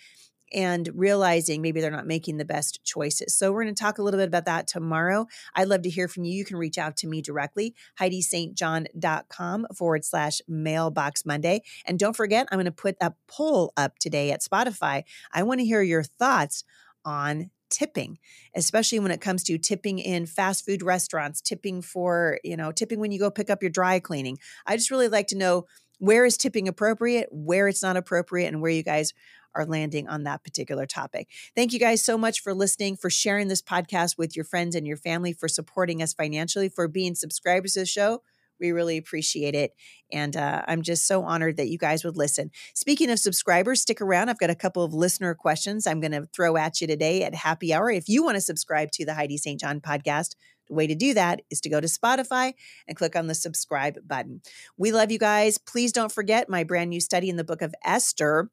and 0.54 0.88
realizing 0.94 1.60
maybe 1.60 1.80
they're 1.80 1.90
not 1.90 2.06
making 2.06 2.36
the 2.36 2.44
best 2.44 2.82
choices. 2.84 3.34
So, 3.34 3.52
we're 3.52 3.64
going 3.64 3.74
to 3.74 3.82
talk 3.82 3.98
a 3.98 4.02
little 4.02 4.18
bit 4.18 4.28
about 4.28 4.46
that 4.46 4.66
tomorrow. 4.66 5.26
I'd 5.54 5.68
love 5.68 5.82
to 5.82 5.90
hear 5.90 6.08
from 6.08 6.24
you. 6.24 6.32
You 6.32 6.44
can 6.44 6.56
reach 6.56 6.78
out 6.78 6.96
to 6.98 7.06
me 7.06 7.20
directly, 7.20 7.74
HeidiSt.John.com 8.00 9.66
forward 9.76 10.04
slash 10.04 10.40
mailbox 10.48 11.26
Monday. 11.26 11.62
And 11.86 11.98
don't 11.98 12.16
forget, 12.16 12.46
I'm 12.50 12.56
going 12.56 12.66
to 12.66 12.72
put 12.72 12.96
a 13.00 13.12
poll 13.26 13.72
up 13.76 13.98
today 13.98 14.30
at 14.30 14.42
Spotify. 14.42 15.02
I 15.32 15.42
want 15.42 15.60
to 15.60 15.66
hear 15.66 15.82
your 15.82 16.02
thoughts 16.02 16.64
on 17.04 17.50
tipping 17.70 18.18
especially 18.54 19.00
when 19.00 19.10
it 19.10 19.20
comes 19.20 19.42
to 19.42 19.58
tipping 19.58 19.98
in 19.98 20.26
fast 20.26 20.64
food 20.64 20.80
restaurants 20.80 21.40
tipping 21.40 21.82
for 21.82 22.38
you 22.44 22.56
know 22.56 22.70
tipping 22.70 23.00
when 23.00 23.10
you 23.10 23.18
go 23.18 23.30
pick 23.30 23.50
up 23.50 23.62
your 23.62 23.70
dry 23.70 23.98
cleaning 23.98 24.38
i 24.64 24.76
just 24.76 24.92
really 24.92 25.08
like 25.08 25.26
to 25.26 25.36
know 25.36 25.64
where 25.98 26.24
is 26.24 26.36
tipping 26.36 26.68
appropriate, 26.68 27.28
where 27.30 27.68
it's 27.68 27.82
not 27.82 27.96
appropriate, 27.96 28.48
and 28.48 28.60
where 28.60 28.70
you 28.70 28.82
guys 28.82 29.12
are 29.54 29.66
landing 29.66 30.08
on 30.08 30.24
that 30.24 30.42
particular 30.42 30.86
topic. 30.86 31.28
Thank 31.54 31.72
you 31.72 31.78
guys 31.78 32.02
so 32.04 32.18
much 32.18 32.40
for 32.40 32.54
listening, 32.54 32.96
for 32.96 33.10
sharing 33.10 33.48
this 33.48 33.62
podcast 33.62 34.18
with 34.18 34.36
your 34.36 34.44
friends 34.44 34.74
and 34.74 34.86
your 34.86 34.96
family, 34.96 35.32
for 35.32 35.48
supporting 35.48 36.02
us 36.02 36.12
financially, 36.12 36.68
for 36.68 36.88
being 36.88 37.14
subscribers 37.14 37.74
to 37.74 37.80
the 37.80 37.86
show. 37.86 38.22
We 38.60 38.70
really 38.70 38.96
appreciate 38.96 39.54
it. 39.54 39.74
And 40.12 40.36
uh, 40.36 40.62
I'm 40.66 40.82
just 40.82 41.06
so 41.06 41.24
honored 41.24 41.56
that 41.56 41.68
you 41.68 41.78
guys 41.78 42.04
would 42.04 42.16
listen. 42.16 42.50
Speaking 42.74 43.10
of 43.10 43.18
subscribers, 43.18 43.80
stick 43.80 44.00
around. 44.00 44.28
I've 44.28 44.38
got 44.38 44.50
a 44.50 44.54
couple 44.54 44.84
of 44.84 44.94
listener 44.94 45.34
questions 45.34 45.86
I'm 45.86 46.00
going 46.00 46.12
to 46.12 46.26
throw 46.32 46.56
at 46.56 46.80
you 46.80 46.86
today 46.86 47.24
at 47.24 47.34
happy 47.34 47.74
hour. 47.74 47.90
If 47.90 48.08
you 48.08 48.22
want 48.22 48.36
to 48.36 48.40
subscribe 48.40 48.90
to 48.92 49.04
the 49.04 49.14
Heidi 49.14 49.36
St. 49.36 49.60
John 49.60 49.80
podcast, 49.80 50.34
the 50.68 50.74
way 50.74 50.86
to 50.86 50.94
do 50.94 51.14
that 51.14 51.42
is 51.50 51.60
to 51.62 51.68
go 51.68 51.80
to 51.80 51.86
Spotify 51.86 52.54
and 52.88 52.96
click 52.96 53.16
on 53.16 53.26
the 53.26 53.34
subscribe 53.34 53.96
button. 54.06 54.40
We 54.78 54.92
love 54.92 55.10
you 55.10 55.18
guys. 55.18 55.58
Please 55.58 55.92
don't 55.92 56.12
forget 56.12 56.48
my 56.48 56.64
brand 56.64 56.90
new 56.90 57.00
study 57.00 57.28
in 57.28 57.36
the 57.36 57.44
book 57.44 57.60
of 57.60 57.74
Esther 57.84 58.50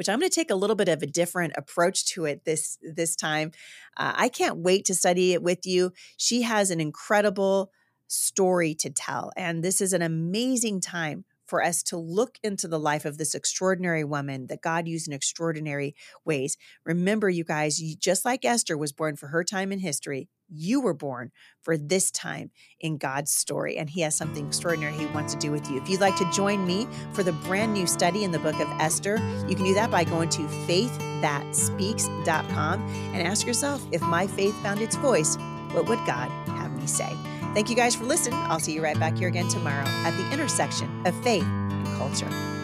which 0.00 0.08
I'm 0.08 0.18
going 0.18 0.30
to 0.30 0.34
take 0.34 0.50
a 0.50 0.54
little 0.54 0.76
bit 0.76 0.88
of 0.88 1.02
a 1.02 1.06
different 1.06 1.52
approach 1.58 2.06
to 2.14 2.24
it 2.24 2.46
this 2.46 2.78
this 2.80 3.14
time. 3.14 3.50
Uh, 3.98 4.14
I 4.16 4.30
can't 4.30 4.56
wait 4.56 4.86
to 4.86 4.94
study 4.94 5.34
it 5.34 5.42
with 5.42 5.66
you. 5.66 5.92
She 6.16 6.40
has 6.40 6.70
an 6.70 6.80
incredible 6.80 7.70
story 8.06 8.74
to 8.76 8.88
tell, 8.88 9.30
and 9.36 9.62
this 9.62 9.82
is 9.82 9.92
an 9.92 10.00
amazing 10.00 10.80
time 10.80 11.26
for 11.44 11.62
us 11.62 11.82
to 11.82 11.98
look 11.98 12.38
into 12.42 12.66
the 12.66 12.78
life 12.78 13.04
of 13.04 13.18
this 13.18 13.34
extraordinary 13.34 14.02
woman 14.02 14.46
that 14.46 14.62
God 14.62 14.88
used 14.88 15.06
in 15.06 15.12
extraordinary 15.12 15.94
ways. 16.24 16.56
Remember, 16.86 17.28
you 17.28 17.44
guys, 17.44 17.78
you, 17.78 17.94
just 17.94 18.24
like 18.24 18.46
Esther 18.46 18.78
was 18.78 18.92
born 18.92 19.16
for 19.16 19.26
her 19.26 19.44
time 19.44 19.70
in 19.70 19.80
history, 19.80 20.30
you 20.50 20.80
were 20.80 20.94
born 20.94 21.30
for 21.62 21.76
this 21.76 22.10
time 22.10 22.50
in 22.80 22.96
God's 22.98 23.32
story, 23.32 23.76
and 23.76 23.88
He 23.88 24.00
has 24.02 24.16
something 24.16 24.44
extraordinary 24.46 24.94
He 24.94 25.06
wants 25.06 25.34
to 25.34 25.40
do 25.40 25.52
with 25.52 25.70
you. 25.70 25.80
If 25.80 25.88
you'd 25.88 26.00
like 26.00 26.16
to 26.16 26.30
join 26.32 26.66
me 26.66 26.88
for 27.12 27.22
the 27.22 27.32
brand 27.32 27.72
new 27.72 27.86
study 27.86 28.24
in 28.24 28.32
the 28.32 28.38
book 28.38 28.60
of 28.60 28.68
Esther, 28.80 29.16
you 29.48 29.54
can 29.54 29.64
do 29.64 29.72
that 29.74 29.90
by 29.90 30.04
going 30.04 30.28
to 30.30 30.42
faiththatspeaks.com 30.42 32.80
and 33.14 33.26
ask 33.26 33.46
yourself 33.46 33.82
if 33.92 34.02
my 34.02 34.26
faith 34.26 34.60
found 34.62 34.80
its 34.80 34.96
voice, 34.96 35.36
what 35.72 35.88
would 35.88 36.04
God 36.06 36.30
have 36.48 36.76
me 36.76 36.86
say? 36.86 37.16
Thank 37.54 37.70
you 37.70 37.76
guys 37.76 37.94
for 37.94 38.04
listening. 38.04 38.38
I'll 38.38 38.60
see 38.60 38.72
you 38.72 38.82
right 38.82 38.98
back 38.98 39.16
here 39.16 39.28
again 39.28 39.48
tomorrow 39.48 39.84
at 39.86 40.16
the 40.16 40.32
intersection 40.32 41.06
of 41.06 41.14
faith 41.22 41.44
and 41.44 41.86
culture. 41.98 42.59